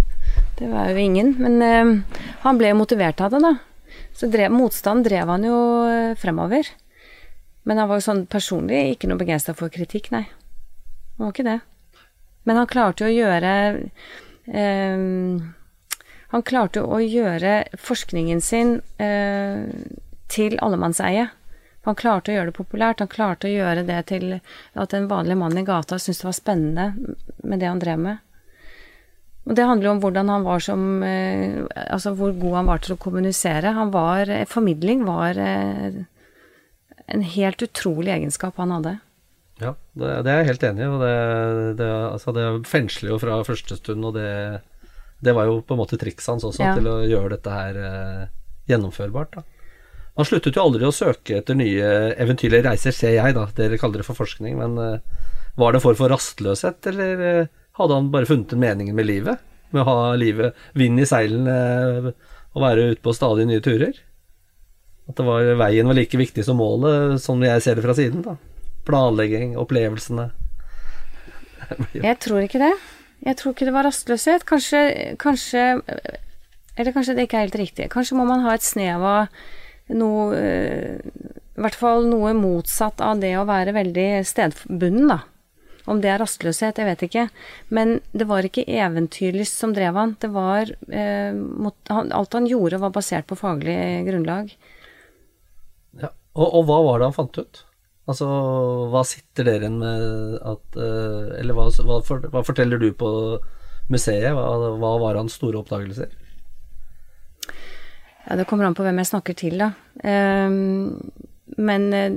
Det 0.57 0.67
var 0.71 0.89
jo 0.89 0.97
ingen. 0.97 1.35
Men 1.39 1.61
eh, 1.61 2.19
han 2.43 2.57
ble 2.57 2.73
jo 2.73 2.79
motivert 2.79 3.21
av 3.21 3.33
det, 3.33 3.41
da. 3.43 3.55
Så 4.17 4.29
drev, 4.33 4.51
motstand 4.51 5.05
drev 5.05 5.29
han 5.29 5.45
jo 5.45 5.57
eh, 5.85 6.15
fremover. 6.17 6.69
Men 7.67 7.77
han 7.77 7.89
var 7.89 7.99
jo 7.99 8.07
sånn 8.07 8.25
personlig 8.31 8.95
ikke 8.95 9.09
noe 9.11 9.19
begeistra 9.21 9.53
for 9.57 9.69
kritikk, 9.73 10.09
nei. 10.15 10.23
Han 11.17 11.27
var 11.27 11.35
ikke 11.35 11.45
det. 11.45 11.59
Men 12.47 12.61
han 12.61 12.69
klarte 12.71 13.05
jo 13.05 13.11
å 13.11 13.17
gjøre 13.17 13.53
eh, 14.47 15.05
Han 16.31 16.45
klarte 16.47 16.81
jo 16.81 16.89
å 16.95 17.01
gjøre 17.03 17.55
forskningen 17.77 18.41
sin 18.41 18.77
eh, 19.03 19.67
til 20.31 20.57
allemannseie. 20.63 21.27
Han 21.87 21.95
klarte 21.95 22.31
å 22.31 22.35
gjøre 22.35 22.51
det 22.51 22.57
populært. 22.57 23.03
Han 23.03 23.11
klarte 23.11 23.47
å 23.47 23.51
gjøre 23.53 23.85
det 23.87 23.99
til 24.09 24.39
at 24.73 24.95
en 24.95 25.07
vanlig 25.11 25.37
mann 25.39 25.59
i 25.59 25.63
gata 25.67 25.99
syntes 25.99 26.23
det 26.23 26.27
var 26.27 26.35
spennende 26.35 26.87
med 27.43 27.61
det 27.61 27.69
han 27.69 27.83
drev 27.83 28.01
med. 28.01 28.23
Og 29.47 29.55
det 29.55 29.63
handler 29.63 29.87
jo 29.87 29.93
om 29.95 30.01
hvordan 30.03 30.29
han 30.31 30.45
var 30.45 30.63
som 30.63 30.81
eh, 31.07 31.63
Altså 31.87 32.11
hvor 32.17 32.33
god 32.35 32.55
han 32.59 32.69
var 32.69 32.83
til 32.83 32.95
å 32.97 32.99
kommunisere. 33.01 33.71
Han 33.77 33.93
var 33.95 34.29
eh, 34.33 34.45
Formidling 34.49 35.05
var 35.07 35.39
eh, 35.39 36.01
en 37.07 37.23
helt 37.23 37.63
utrolig 37.63 38.11
egenskap 38.17 38.57
han 38.59 38.73
hadde. 38.75 38.97
Ja, 39.63 39.71
det, 39.95 40.09
det 40.27 40.31
er 40.33 40.41
jeg 40.41 40.49
helt 40.51 40.65
enig 40.67 40.83
i. 40.83 40.89
Og 40.91 41.03
det, 41.05 41.13
det, 41.79 41.91
altså 42.11 42.33
det 42.35 42.47
fengsler 42.67 43.13
jo 43.13 43.19
fra 43.23 43.37
første 43.47 43.77
stund, 43.79 44.03
og 44.05 44.17
det, 44.17 44.27
det 45.23 45.33
var 45.37 45.47
jo 45.47 45.61
på 45.63 45.77
en 45.77 45.79
måte 45.79 45.99
trikset 46.01 46.33
hans 46.35 46.45
også, 46.49 46.65
Ja. 46.65 46.73
til 46.75 46.89
å 46.91 46.97
gjøre 47.07 47.37
dette 47.37 47.53
her 47.55 47.79
gjennomførbart. 48.67 49.39
da. 49.39 49.45
Han 50.19 50.27
sluttet 50.27 50.59
jo 50.59 50.65
aldri 50.65 50.85
å 50.85 50.91
søke 50.93 51.39
etter 51.39 51.55
nye 51.57 51.87
eventyrlige 52.19 52.67
reiser, 52.67 52.93
ser 52.93 53.15
jeg, 53.15 53.37
da. 53.37 53.47
Dere 53.55 53.79
kaller 53.79 54.03
det 54.03 54.09
for 54.09 54.19
forskning, 54.19 54.59
men 54.59 54.75
var 55.57 55.71
det 55.73 55.79
en 55.79 55.85
form 55.87 55.97
for 56.03 56.11
rastløshet, 56.11 56.91
eller 56.91 57.47
hadde 57.77 57.99
han 57.99 58.09
bare 58.13 58.29
funnet 58.29 58.53
en 58.53 58.63
mening 58.63 58.91
med 58.97 59.07
livet? 59.09 59.43
Med 59.75 59.83
å 59.83 59.87
ha 59.87 60.11
livet, 60.17 60.57
vind 60.77 60.99
i 61.01 61.07
seilene 61.07 61.53
eh, 61.53 62.11
og 62.55 62.63
være 62.63 62.91
ute 62.93 63.03
på 63.03 63.13
stadig 63.15 63.47
nye 63.49 63.63
turer? 63.63 63.97
At 65.07 65.19
det 65.19 65.25
var, 65.27 65.47
veien 65.59 65.87
var 65.87 65.95
like 65.95 66.19
viktig 66.19 66.43
som 66.43 66.59
målet, 66.59 67.17
som 67.23 67.41
jeg 67.43 67.63
ser 67.63 67.79
det 67.79 67.85
fra 67.85 67.95
siden, 67.95 68.23
da. 68.25 68.35
Planlegging, 68.87 69.55
opplevelsene. 69.59 70.29
Jeg 72.07 72.15
tror 72.23 72.45
ikke 72.45 72.61
det. 72.61 72.73
Jeg 73.25 73.35
tror 73.39 73.51
ikke 73.51 73.67
det 73.67 73.73
var 73.75 73.87
rastløshet. 73.87 74.45
Kanskje, 74.47 74.81
kanskje 75.19 75.63
Eller 76.77 76.93
kanskje 76.95 77.15
det 77.17 77.25
ikke 77.27 77.39
er 77.41 77.47
helt 77.47 77.57
riktig. 77.59 77.89
Kanskje 77.91 78.15
må 78.15 78.27
man 78.29 78.45
ha 78.45 78.53
et 78.55 78.63
snev 78.63 79.03
av 79.03 79.33
noe 79.97 80.37
eh, 80.37 81.01
I 81.57 81.63
hvert 81.65 81.79
fall 81.79 82.07
noe 82.07 82.35
motsatt 82.37 83.01
av 83.03 83.19
det 83.23 83.33
å 83.39 83.47
være 83.49 83.73
veldig 83.75 84.07
stedbunden, 84.27 85.09
da. 85.09 85.19
Om 85.87 86.01
det 86.03 86.09
er 86.11 86.19
rastløshet, 86.19 86.79
jeg 86.81 86.87
vet 86.89 87.05
ikke. 87.07 87.27
Men 87.73 87.99
det 88.11 88.27
var 88.27 88.45
ikke 88.45 88.65
eventyrlyst 88.67 89.55
som 89.61 89.75
drev 89.75 89.95
han. 89.95 90.17
Det 90.19 90.29
var 90.33 90.73
eh, 90.91 91.31
mot, 91.33 91.77
han, 91.87 92.11
Alt 92.15 92.35
han 92.35 92.49
gjorde, 92.49 92.81
var 92.83 92.91
basert 92.95 93.29
på 93.29 93.39
faglig 93.39 93.77
grunnlag. 94.09 94.51
Ja. 96.01 96.11
Og, 96.35 96.47
og 96.47 96.67
hva 96.67 96.81
var 96.89 96.99
det 96.99 97.09
han 97.09 97.15
fant 97.15 97.39
ut? 97.39 97.63
Altså, 98.07 98.27
hva 98.91 99.03
sitter 99.07 99.47
dere 99.47 99.65
igjen 99.67 99.81
med 99.81 100.37
at 100.47 100.77
eh, 100.79 101.39
Eller 101.41 101.55
hva, 101.57 101.67
hva, 101.67 101.97
for, 102.07 102.23
hva 102.31 102.43
forteller 102.47 102.79
du 102.79 102.91
på 102.95 103.09
museet? 103.91 104.29
Hva, 104.35 104.75
hva 104.79 104.93
var 105.03 105.19
hans 105.19 105.35
store 105.39 105.59
oppdagelser? 105.63 106.11
Ja, 108.27 108.35
det 108.35 108.47
kommer 108.47 108.67
an 108.67 108.75
på 108.75 108.83
hvem 108.83 108.99
jeg 108.99 109.07
snakker 109.07 109.35
til, 109.39 109.55
da. 109.61 109.71
Ehm, 110.03 110.97
men 111.55 111.93
eh, 111.93 112.11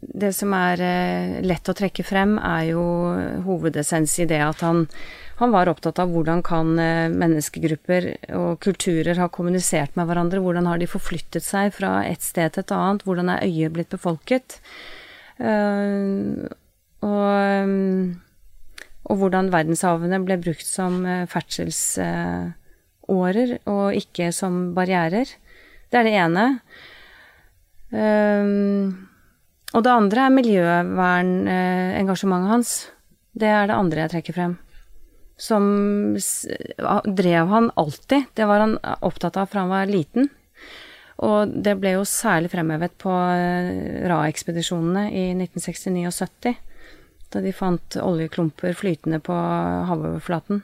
det 0.00 0.32
som 0.34 0.54
er 0.56 0.80
eh, 0.82 1.44
lett 1.46 1.68
å 1.68 1.74
trekke 1.76 2.02
frem, 2.06 2.38
er 2.38 2.64
jo 2.72 2.82
hovedessens 3.46 4.18
i 4.22 4.26
det 4.28 4.40
at 4.42 4.60
han, 4.66 4.86
han 5.38 5.50
var 5.54 5.68
opptatt 5.70 5.98
av 6.02 6.10
hvordan 6.10 6.42
kan 6.46 6.78
eh, 6.82 7.08
menneskegrupper 7.12 8.02
og 8.38 8.60
kulturer 8.64 9.16
ha 9.22 9.28
kommunisert 9.32 9.96
med 9.98 10.06
hverandre, 10.10 10.42
hvordan 10.42 10.66
har 10.70 10.78
de 10.82 10.88
forflyttet 10.90 11.44
seg 11.46 11.64
fra 11.76 11.90
et 12.08 12.22
sted 12.24 12.48
til 12.54 12.62
et 12.64 12.74
annet, 12.74 13.04
hvordan 13.06 13.28
er 13.36 13.46
øyet 13.46 13.74
blitt 13.76 13.94
befolket, 13.94 14.48
og, 15.36 17.12
og 19.04 19.14
hvordan 19.20 19.52
verdenshavene 19.52 20.18
ble 20.24 20.36
brukt 20.40 20.64
som 20.64 21.04
ferdselsårer 21.28 23.50
og 23.68 23.92
ikke 24.00 24.32
som 24.32 24.72
barrierer. 24.78 25.28
Det 25.92 25.98
er 26.00 26.08
det 26.08 26.16
ene. 26.16 26.46
Ehm, 27.94 29.06
og 29.74 29.82
det 29.84 29.92
andre 29.92 30.20
er 30.26 30.30
miljøvernengasjementet 30.34 32.50
hans. 32.50 32.90
Det 33.36 33.48
er 33.52 33.66
det 33.68 33.76
andre 33.76 34.00
jeg 34.04 34.12
trekker 34.14 34.34
frem. 34.36 34.54
Som 35.36 35.64
drev 36.16 37.46
han 37.52 37.70
alltid. 37.76 38.22
Det 38.34 38.44
var 38.48 38.60
han 38.64 38.78
opptatt 39.04 39.36
av 39.36 39.46
fra 39.52 39.60
han 39.64 39.74
var 39.74 39.86
liten. 39.90 40.24
Og 41.24 41.52
det 41.64 41.78
ble 41.80 41.94
jo 41.96 42.04
særlig 42.08 42.50
fremhevet 42.52 42.96
på 43.00 43.10
eh, 43.10 44.04
Ra-ekspedisjonene 44.08 45.08
i 45.12 45.32
1969 45.32 46.08
og 46.08 46.12
70. 46.12 46.56
Da 47.32 47.40
de 47.44 47.52
fant 47.56 47.96
oljeklumper 48.00 48.76
flytende 48.76 49.20
på 49.24 49.32
havoverflaten. 49.32 50.60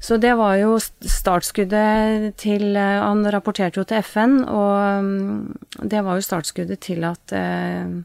Så 0.00 0.16
det 0.16 0.32
var 0.34 0.56
jo 0.56 0.78
startskuddet 0.80 2.36
til 2.40 2.72
eh, 2.72 3.00
Han 3.04 3.20
rapporterte 3.28 3.82
jo 3.82 3.84
til 3.84 4.00
FN, 4.00 4.38
og 4.48 5.04
mm, 5.04 5.82
det 5.92 6.00
var 6.06 6.16
jo 6.16 6.24
startskuddet 6.24 6.80
til 6.86 7.04
at 7.04 7.34
eh, 7.36 7.98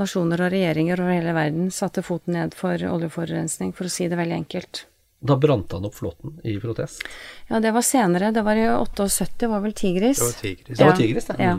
nasjoner 0.00 0.42
og 0.42 0.50
regjeringer 0.50 0.98
over 0.98 1.14
hele 1.14 1.34
verden 1.36 1.70
satte 1.74 2.02
foten 2.02 2.34
ned 2.34 2.56
for 2.58 2.74
oljeforurensning, 2.74 3.70
for 3.76 3.86
å 3.86 3.92
si 3.92 4.08
det 4.10 4.18
veldig 4.18 4.38
enkelt. 4.42 4.84
Da 5.20 5.36
brant 5.36 5.72
han 5.76 5.84
opp 5.84 5.98
flåten 5.98 6.38
i 6.48 6.56
protest. 6.58 7.04
Ja, 7.50 7.60
det 7.60 7.74
var 7.76 7.84
senere. 7.84 8.32
Det 8.32 8.42
var 8.42 8.56
i 8.56 8.66
78, 8.72 9.50
var 9.52 9.60
vel 9.60 9.74
Tigris. 9.76 10.18
Det 10.18 10.26
var 10.26 10.38
Tigris. 10.40 10.78
Det 10.78 10.86
var 10.86 10.96
Tigris, 10.96 11.26
det. 11.28 11.36
Ja. 11.44 11.58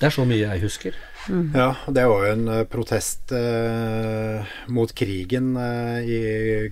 Det 0.00 0.08
er 0.08 0.14
så 0.14 0.24
mye 0.26 0.40
jeg 0.40 0.62
husker. 0.64 0.96
Ja, 1.28 1.70
det 1.88 2.04
var 2.10 2.24
jo 2.26 2.32
en 2.32 2.48
eh, 2.52 2.64
protest 2.68 3.32
eh, 3.32 4.54
mot 4.68 4.92
krigen 4.96 5.54
eh, 5.56 6.04
i 6.04 6.20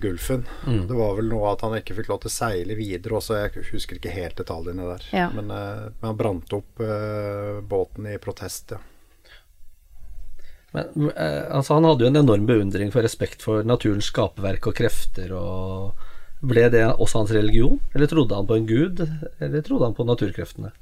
Gulfen. 0.00 0.44
Mm. 0.66 0.86
Det 0.90 0.98
var 0.98 1.16
vel 1.18 1.30
noe 1.32 1.52
at 1.54 1.64
han 1.64 1.76
ikke 1.78 1.96
fikk 1.96 2.10
lov 2.12 2.22
til 2.22 2.32
å 2.32 2.34
seile 2.34 2.76
videre 2.76 3.16
også, 3.18 3.38
jeg 3.40 3.66
husker 3.72 4.00
ikke 4.00 4.12
helt 4.12 4.36
detaljene 4.40 4.88
der. 4.90 5.08
Ja. 5.14 5.28
Men, 5.34 5.50
eh, 5.56 5.88
men 5.98 6.10
han 6.10 6.20
brant 6.20 6.56
opp 6.58 6.82
eh, 6.84 7.60
båten 7.64 8.10
i 8.12 8.18
protest, 8.22 8.76
ja. 8.76 8.82
Men 10.72 11.10
eh, 11.10 11.42
altså, 11.52 11.76
han 11.76 11.84
hadde 11.84 12.06
jo 12.06 12.12
en 12.12 12.22
enorm 12.22 12.46
beundring 12.48 12.92
for 12.92 13.04
respekt 13.04 13.44
for 13.44 13.64
naturens 13.68 14.08
skaperverk 14.08 14.70
og 14.70 14.76
krefter, 14.78 15.34
og 15.36 16.08
ble 16.42 16.68
det 16.72 16.86
også 16.90 17.22
hans 17.22 17.34
religion? 17.34 17.76
Eller 17.94 18.08
trodde 18.10 18.36
han 18.36 18.48
på 18.48 18.56
en 18.58 18.68
gud, 18.68 19.04
eller 19.38 19.64
trodde 19.64 19.90
han 19.90 19.96
på 19.96 20.06
naturkreftene? 20.08 20.72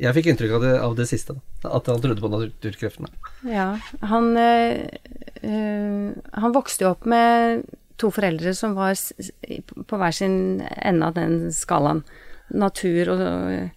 Jeg, 0.00 0.10
fikk 0.16 0.26
inntrykk 0.32 0.56
av 0.56 0.64
det, 0.64 0.72
av 0.82 0.94
det 0.98 1.06
siste, 1.06 1.36
da. 1.36 1.70
At 1.76 1.86
han 1.86 2.00
trodde 2.02 2.22
på 2.22 2.30
naturkreftene. 2.32 3.10
Ja, 3.46 3.76
han, 4.02 4.32
øh, 4.36 6.10
han 6.34 6.54
vokste 6.56 6.84
jo 6.86 6.90
opp 6.96 7.06
med 7.06 7.62
to 8.00 8.10
foreldre 8.10 8.54
som 8.58 8.74
var 8.74 8.98
på 8.98 10.00
hver 10.00 10.16
sin 10.16 10.64
ende 10.82 11.06
av 11.06 11.14
den 11.14 11.52
skalaen. 11.54 12.02
Natur 12.50 13.08
og, 13.14 13.70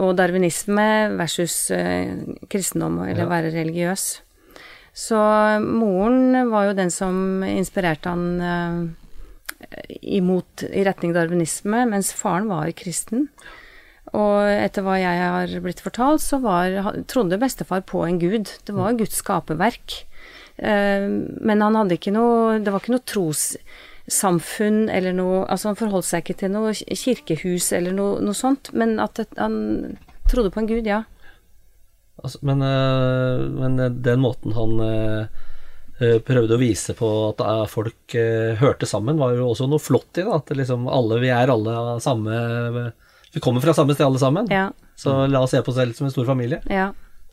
og 0.00 0.16
darwinisme 0.18 0.88
versus 1.20 1.70
øh, 1.70 2.34
kristendom, 2.50 2.98
eller 3.04 3.26
Ja. 3.26 3.30
være 3.30 3.52
religiøs. 3.54 4.22
Så 4.92 5.16
moren 5.62 6.50
var 6.50 6.66
jo 6.70 6.74
den 6.76 6.90
som 6.90 7.44
inspirerte 7.46 8.08
han 8.08 8.40
øh, 8.40 8.88
imot, 10.02 10.64
i 10.68 10.82
retning 10.84 11.14
darwinisme, 11.14 11.84
mens 11.88 12.12
faren 12.16 12.48
var 12.48 12.72
kristen. 12.76 13.28
Og 14.12 14.44
etter 14.44 14.84
hva 14.84 14.98
jeg 15.00 15.20
har 15.22 15.52
blitt 15.64 15.80
fortalt, 15.80 16.20
så 16.20 16.36
var, 16.42 16.74
trodde 17.08 17.38
bestefar 17.40 17.80
på 17.88 18.02
en 18.04 18.18
gud. 18.20 18.50
Det 18.66 18.74
var 18.76 18.98
Guds 18.98 19.16
skaperverk. 19.22 20.02
Eh, 20.60 21.06
Men 21.40 21.64
han 21.64 21.78
hadde 21.78 21.96
ikke 21.96 22.12
noe 22.12 22.58
Det 22.60 22.68
var 22.68 22.82
ikke 22.82 22.92
noe 22.92 23.06
trossamfunn 23.08 24.82
eller 24.92 25.14
noe 25.16 25.38
Altså, 25.46 25.70
han 25.70 25.78
forholdt 25.80 26.10
seg 26.10 26.26
ikke 26.26 26.36
til 26.42 26.52
noe 26.52 26.74
kirkehus 26.76 27.70
eller 27.72 27.96
noe, 27.96 28.18
noe 28.20 28.36
sånt, 28.36 28.68
men 28.76 28.98
at 29.00 29.22
han 29.38 29.96
trodde 30.28 30.52
på 30.52 30.60
en 30.60 30.68
gud, 30.68 30.86
ja. 30.86 31.00
Altså, 32.20 32.42
men, 32.44 32.60
eh, 32.68 33.46
men 33.56 33.80
den 34.04 34.20
måten 34.22 34.52
han 34.58 34.76
eh, 34.84 36.20
prøvde 36.28 36.58
å 36.58 36.60
vise 36.60 36.92
på 36.98 37.08
at 37.30 37.40
folk 37.72 38.14
hørte 38.60 38.88
sammen, 38.90 39.20
var 39.20 39.36
jo 39.38 39.48
også 39.54 39.68
noe 39.70 39.80
flott 39.82 40.18
i 40.18 40.24
det. 40.26 40.34
At 40.34 40.52
liksom 40.58 40.88
alle, 40.90 41.20
vi 41.22 41.30
er 41.32 41.52
alle 41.52 41.96
samme 42.02 42.90
Vi 43.32 43.40
kommer 43.40 43.64
fra 43.64 43.74
samme 43.74 43.94
sted 43.96 44.06
alle 44.06 44.20
sammen. 44.20 44.50
Ja. 44.52 44.70
Så 44.96 45.26
la 45.26 45.40
oss 45.40 45.54
se 45.54 45.62
på 45.62 45.72
oss 45.72 45.78
selv 45.80 45.96
som 45.96 46.06
en 46.06 46.14
stor 46.14 46.26
familie. 46.28 46.60
Ja. 46.68 46.92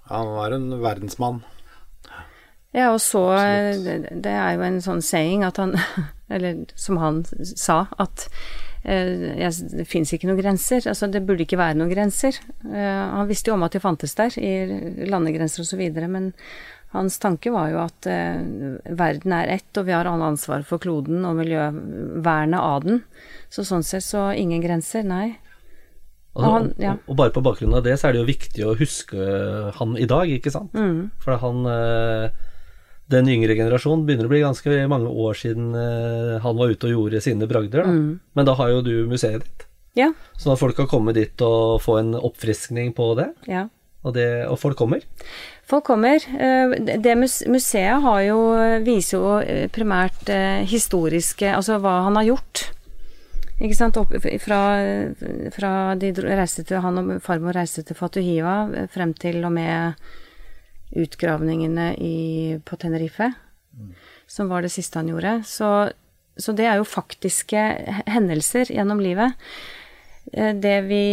Han 0.10 0.32
var 0.34 0.56
en 0.56 0.72
verdensmann. 0.82 1.44
Ja, 2.72 2.92
og 2.94 3.02
så 3.02 3.24
det, 3.82 3.98
det 4.22 4.32
er 4.32 4.56
jo 4.56 4.66
en 4.66 4.82
sånn 4.86 5.02
saying 5.02 5.42
at 5.48 5.58
han 5.58 5.74
Eller 6.30 6.68
som 6.78 7.00
han 7.02 7.24
sa, 7.42 7.88
at 7.98 8.28
eh, 8.84 9.40
jeg, 9.42 9.70
det 9.74 9.86
fins 9.90 10.12
ikke 10.14 10.28
noen 10.30 10.38
grenser. 10.38 10.86
Altså, 10.86 11.08
det 11.10 11.24
burde 11.26 11.42
ikke 11.42 11.58
være 11.58 11.80
noen 11.80 11.90
grenser. 11.90 12.38
Eh, 12.70 13.00
han 13.16 13.26
visste 13.26 13.50
jo 13.50 13.56
om 13.56 13.66
at 13.66 13.74
de 13.74 13.82
fantes 13.82 14.14
der, 14.14 14.38
i 14.38 15.08
landegrenser 15.10 15.66
osv., 15.66 15.82
men 16.06 16.30
hans 16.94 17.18
tanke 17.22 17.50
var 17.54 17.72
jo 17.74 17.82
at 17.82 18.10
eh, 18.14 18.46
verden 19.02 19.34
er 19.40 19.56
ett, 19.56 19.72
og 19.74 19.90
vi 19.90 19.98
har 19.98 20.06
alle 20.06 20.30
ansvar 20.36 20.62
for 20.70 20.82
kloden 20.86 21.26
og 21.26 21.42
miljøvernet 21.42 22.62
av 22.62 22.86
den. 22.86 23.02
Så 23.50 23.66
sånn 23.66 23.86
sett 23.90 24.06
så 24.06 24.30
ingen 24.38 24.62
grenser, 24.62 25.02
nei. 25.02 25.40
Og, 26.40 26.46
Og 26.46 26.52
han- 26.56 26.70
ja. 26.80 26.94
og, 27.06 27.16
bare 27.20 27.34
på 27.36 27.44
bakgrunn 27.44 27.76
av 27.76 27.84
det, 27.84 27.98
så 28.00 28.08
er 28.10 28.16
det 28.16 28.22
jo 28.22 28.30
viktig 28.30 28.64
å 28.70 28.76
huske 28.80 29.74
han 29.76 29.98
i 30.00 30.06
dag, 30.08 30.30
ikke 30.32 30.52
sant? 30.54 30.72
Mm. 30.74 31.10
For 31.20 31.36
han 31.42 31.66
eh, 31.68 32.30
Den 33.10 33.26
yngre 33.28 33.56
generasjonen 33.58 34.06
begynner 34.06 34.28
å 34.28 34.30
bli 34.30 34.40
ganske 34.44 34.76
mange 34.88 35.10
år 35.10 35.34
siden 35.34 35.72
eh, 35.74 36.36
han 36.44 36.56
var 36.60 36.70
ute 36.70 36.86
og 36.88 36.94
gjorde 36.94 37.22
sine 37.26 37.48
bragder. 37.50 37.82
Da. 37.84 37.90
Mm. 37.90 38.20
Men 38.38 38.46
da 38.46 38.54
har 38.60 38.70
jo 38.70 38.84
du 38.86 38.94
museet 39.10 39.42
ditt. 39.44 39.66
Ja. 39.98 40.12
Sånn 40.38 40.54
at 40.54 40.62
folk 40.62 40.78
kan 40.78 40.88
komme 40.88 41.12
dit 41.18 41.42
og 41.42 41.82
få 41.82 41.98
en 42.00 42.14
oppfriskning 42.16 42.94
på 42.96 43.16
det. 43.18 43.32
ja. 43.50 43.68
Og, 44.06 44.14
det, 44.16 44.46
og 44.48 44.56
folk 44.62 44.78
kommer. 44.80 45.02
Folk 45.68 45.84
kommer. 45.90 46.24
Eh, 46.40 46.72
Det 47.04 47.18
museet 47.20 48.00
har 48.06 48.22
jo, 48.24 48.38
viser 48.86 49.18
jo 49.18 49.68
primært 49.76 50.30
historiske 50.72 51.50
Altså 51.52 51.76
hva 51.84 51.98
han 52.06 52.16
har 52.16 52.24
gjort. 52.30 52.70
Ikke 53.60 53.76
sant. 53.76 53.98
Opp, 54.00 54.14
fra, 54.44 54.60
fra 55.56 55.72
de 56.00 56.14
reiste 56.24 56.64
til 56.68 56.84
Han 56.84 57.02
og 57.02 57.10
farmor 57.24 57.58
reiste 57.58 57.84
til 57.84 57.98
Fatuhiva 57.98 58.62
eh, 58.72 58.88
frem 58.92 59.14
til 59.20 59.44
og 59.44 59.52
med 59.56 60.00
utgravningene 61.00 61.92
i, 62.02 62.58
på 62.66 62.80
Tenerife. 62.80 63.30
Som 64.30 64.50
var 64.50 64.64
det 64.64 64.72
siste 64.74 65.00
han 65.00 65.12
gjorde. 65.12 65.42
Så, 65.46 65.92
så 66.40 66.56
det 66.56 66.66
er 66.70 66.80
jo 66.80 66.88
faktiske 66.88 67.66
hendelser 68.10 68.72
gjennom 68.74 69.04
livet. 69.04 69.36
Eh, 70.32 70.54
Det 70.56 70.78
vi 70.88 71.04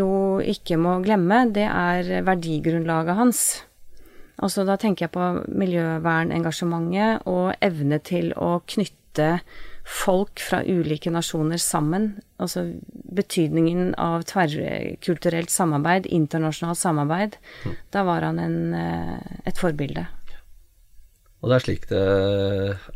jo 0.00 0.40
ikke 0.42 0.80
må 0.80 0.98
glemme, 1.04 1.44
det 1.54 1.68
er 1.68 2.26
verdigrunnlaget 2.26 3.20
hans. 3.20 3.44
Altså 4.42 4.64
da 4.66 4.74
tenker 4.76 5.06
jeg 5.06 5.14
på 5.14 5.28
miljøvernengasjementet 5.46 7.28
og 7.30 7.54
evne 7.62 8.00
til 8.02 8.32
å 8.34 8.58
knytte 8.66 9.38
folk 9.84 10.40
fra 10.40 10.62
ulike 10.64 11.12
nasjoner 11.12 11.60
sammen. 11.60 12.14
Altså 12.40 12.66
betydningen 13.16 13.92
av 14.00 14.24
tverrkulturelt 14.30 15.52
samarbeid, 15.52 16.06
internasjonalt 16.06 16.80
samarbeid. 16.80 17.36
Da 17.92 18.04
var 18.08 18.24
han 18.24 18.38
en, 18.40 18.74
eh, 18.74 19.40
et 19.44 19.60
forbilde. 19.60 20.06
Og 21.42 21.50
det 21.50 21.56
er 21.56 21.64
slik 21.66 21.88
det, 21.90 22.04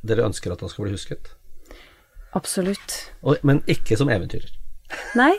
dere 0.03 0.25
ønsker 0.25 0.53
at 0.53 0.65
han 0.65 0.73
skal 0.73 0.87
bli 0.87 0.97
husket. 0.97 1.35
Absolutt. 2.33 3.13
Og, 3.23 3.37
men 3.45 3.61
ikke 3.69 3.97
som 4.01 4.09
eventyrer. 4.09 4.49
Nei, 5.19 5.35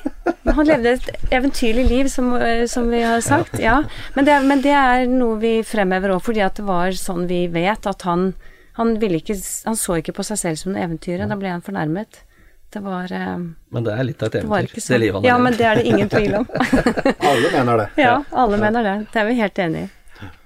han 0.46 0.68
levde 0.68 0.92
et 0.94 1.08
eventyrlig 1.34 1.88
liv, 1.90 2.10
som, 2.14 2.36
eh, 2.38 2.68
som 2.70 2.90
vi 2.90 3.02
har 3.02 3.22
sagt. 3.26 3.58
Ja. 3.58 3.82
Men, 4.14 4.26
det, 4.26 4.38
men 4.46 4.62
det 4.62 4.76
er 4.78 5.08
noe 5.10 5.40
vi 5.42 5.56
fremhever 5.66 6.14
òg, 6.14 6.22
fordi 6.26 6.44
at 6.46 6.62
det 6.62 6.68
var 6.70 6.94
sånn 6.94 7.26
vi 7.30 7.48
vet 7.50 7.90
at 7.90 8.06
han 8.06 8.34
han, 8.80 8.96
ville 9.02 9.20
ikke, 9.20 9.36
han 9.68 9.78
så 9.78 10.00
ikke 10.00 10.16
på 10.16 10.24
seg 10.26 10.40
selv 10.40 10.60
som 10.62 10.74
noe 10.74 10.84
eventyr, 10.86 11.20
Da 11.28 11.38
ble 11.40 11.52
han 11.52 11.64
fornærmet. 11.66 12.22
Det 12.70 12.80
var, 12.86 13.12
eh, 13.12 13.38
Men 13.74 13.86
det 13.86 13.94
er 13.98 14.06
litt 14.06 14.24
av 14.24 14.30
et 14.30 14.44
eventyr, 14.44 14.80
det, 14.80 15.00
livet 15.02 15.18
han 15.18 15.24
har 15.26 15.30
Ja, 15.32 15.38
men 15.42 15.56
det 15.58 15.66
er 15.68 15.80
det 15.80 15.86
ingen 15.90 16.10
tvil 16.10 16.36
om. 16.40 16.50
Alle 17.32 17.54
mener 17.54 17.82
det. 17.84 17.88
ja, 17.98 18.18
alle 18.32 18.60
mener 18.62 18.86
det. 18.86 18.98
Det 19.12 19.22
er 19.24 19.26
vi 19.30 19.38
helt 19.40 19.64
enig 19.66 19.86
i. 19.88 19.90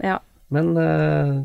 Ja. 0.08 0.20
Men 0.54 0.78
eh, 0.78 1.42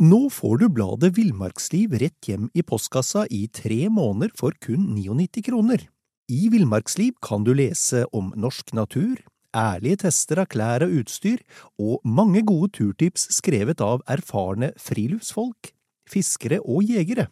Nå 0.00 0.20
får 0.32 0.62
du 0.62 0.68
bladet 0.72 1.10
Villmarksliv 1.18 1.92
rett 2.00 2.28
hjem 2.30 2.46
i 2.56 2.62
postkassa 2.64 3.26
i 3.28 3.42
tre 3.52 3.82
måneder 3.92 4.32
for 4.38 4.54
kun 4.64 4.94
99 4.96 5.42
kroner. 5.50 5.82
I 6.30 6.46
Villmarksliv 6.52 7.18
kan 7.20 7.44
du 7.44 7.52
lese 7.58 8.06
om 8.16 8.30
norsk 8.38 8.72
natur, 8.72 9.18
ærlige 9.56 9.96
tester 10.04 10.36
av 10.42 10.48
klær 10.52 10.80
og 10.86 10.92
utstyr, 11.00 11.38
og 11.78 12.00
mange 12.04 12.42
gode 12.46 12.68
turtips 12.76 13.22
skrevet 13.34 13.80
av 13.84 14.02
erfarne 14.10 14.72
friluftsfolk, 14.80 15.72
fiskere 16.10 16.60
og 16.60 16.82
jegere. 16.88 17.26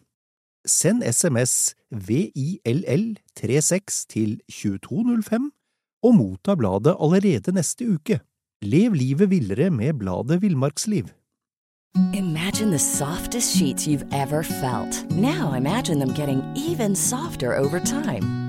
Send 0.67 1.03
SMS 1.03 1.75
VILL36 1.95 4.05
til 4.11 4.41
2205 4.51 5.51
og 6.03 6.15
motta 6.15 6.55
bladet 6.59 6.95
allerede 6.99 7.51
neste 7.55 7.87
uke. 7.87 8.19
Lev 8.61 8.93
livet 8.93 9.29
villere 9.31 9.69
med 9.71 9.93
bladet 9.99 10.41
Villmarksliv. 10.41 11.05
Imagine 12.13 12.71
the 12.71 12.79
softest 12.79 13.57
sheets 13.57 13.87
you've 13.87 14.13
ever 14.13 14.43
felt. 14.43 15.11
Now 15.11 15.53
imagine 15.53 15.99
them 15.99 16.13
getting 16.13 16.43
even 16.55 16.95
softer 16.95 17.57
over 17.57 17.79
time. 17.79 18.48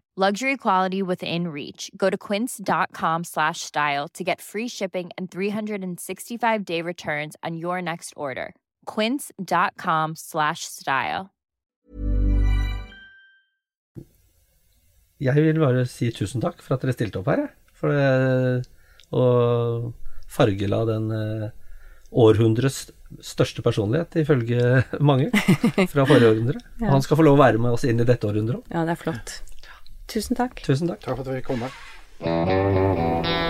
Luxury 0.17 0.57
quality 0.57 1.01
within 1.01 1.47
reach. 1.47 1.89
Go 1.95 2.09
to 2.09 2.17
quince.com 2.17 3.23
slash 3.23 3.61
style 3.61 4.09
to 4.09 4.25
get 4.25 4.41
free 4.41 4.67
shipping 4.67 5.09
and 5.17 5.31
365-day 5.31 6.81
returns 6.81 7.37
on 7.41 7.55
your 7.55 7.81
next 7.81 8.13
order. 8.17 8.53
quince.com 8.85 10.15
slash 10.15 10.65
style. 10.65 11.29
Jeg 15.21 15.35
vil 15.37 15.59
bare 15.61 15.85
si 15.87 16.09
tusen 16.11 16.41
takk 16.41 16.59
for 16.65 16.75
at 16.75 16.83
dere 16.83 16.95
stilte 16.97 17.21
opp 17.21 17.29
her. 17.31 17.45
For 17.71 17.93
det, 17.93 18.65
å 19.15 19.93
fargela 20.27 20.81
den 20.89 21.07
Århundres 21.11 21.53
århundrets 22.11 22.81
største 23.23 23.63
personlighet, 23.63 24.17
ifølge 24.19 24.81
mange, 24.99 25.29
fra 25.93 26.03
forrige 26.03 26.33
århundre. 26.33 26.59
ja. 26.81 26.89
han 26.91 27.05
skal 27.05 27.15
få 27.21 27.23
lov 27.23 27.39
å 27.39 27.43
være 27.45 27.63
med 27.63 27.77
oss 27.77 27.87
inn 27.87 28.03
i 28.03 28.07
dette 28.07 28.27
århundret 28.27 28.59
òg. 28.59 28.67
Ja, 28.75 28.83
det 28.83 28.97
er 28.97 28.99
flott. 29.05 29.37
Tusen 30.11 30.35
takk. 30.35 30.59
Tusen 30.65 30.91
takk. 30.91 30.99
Takk 31.05 31.15
for 31.15 31.23
at 31.23 31.31
vi 31.31 31.39
fikk 31.39 31.47
komme. 31.53 33.40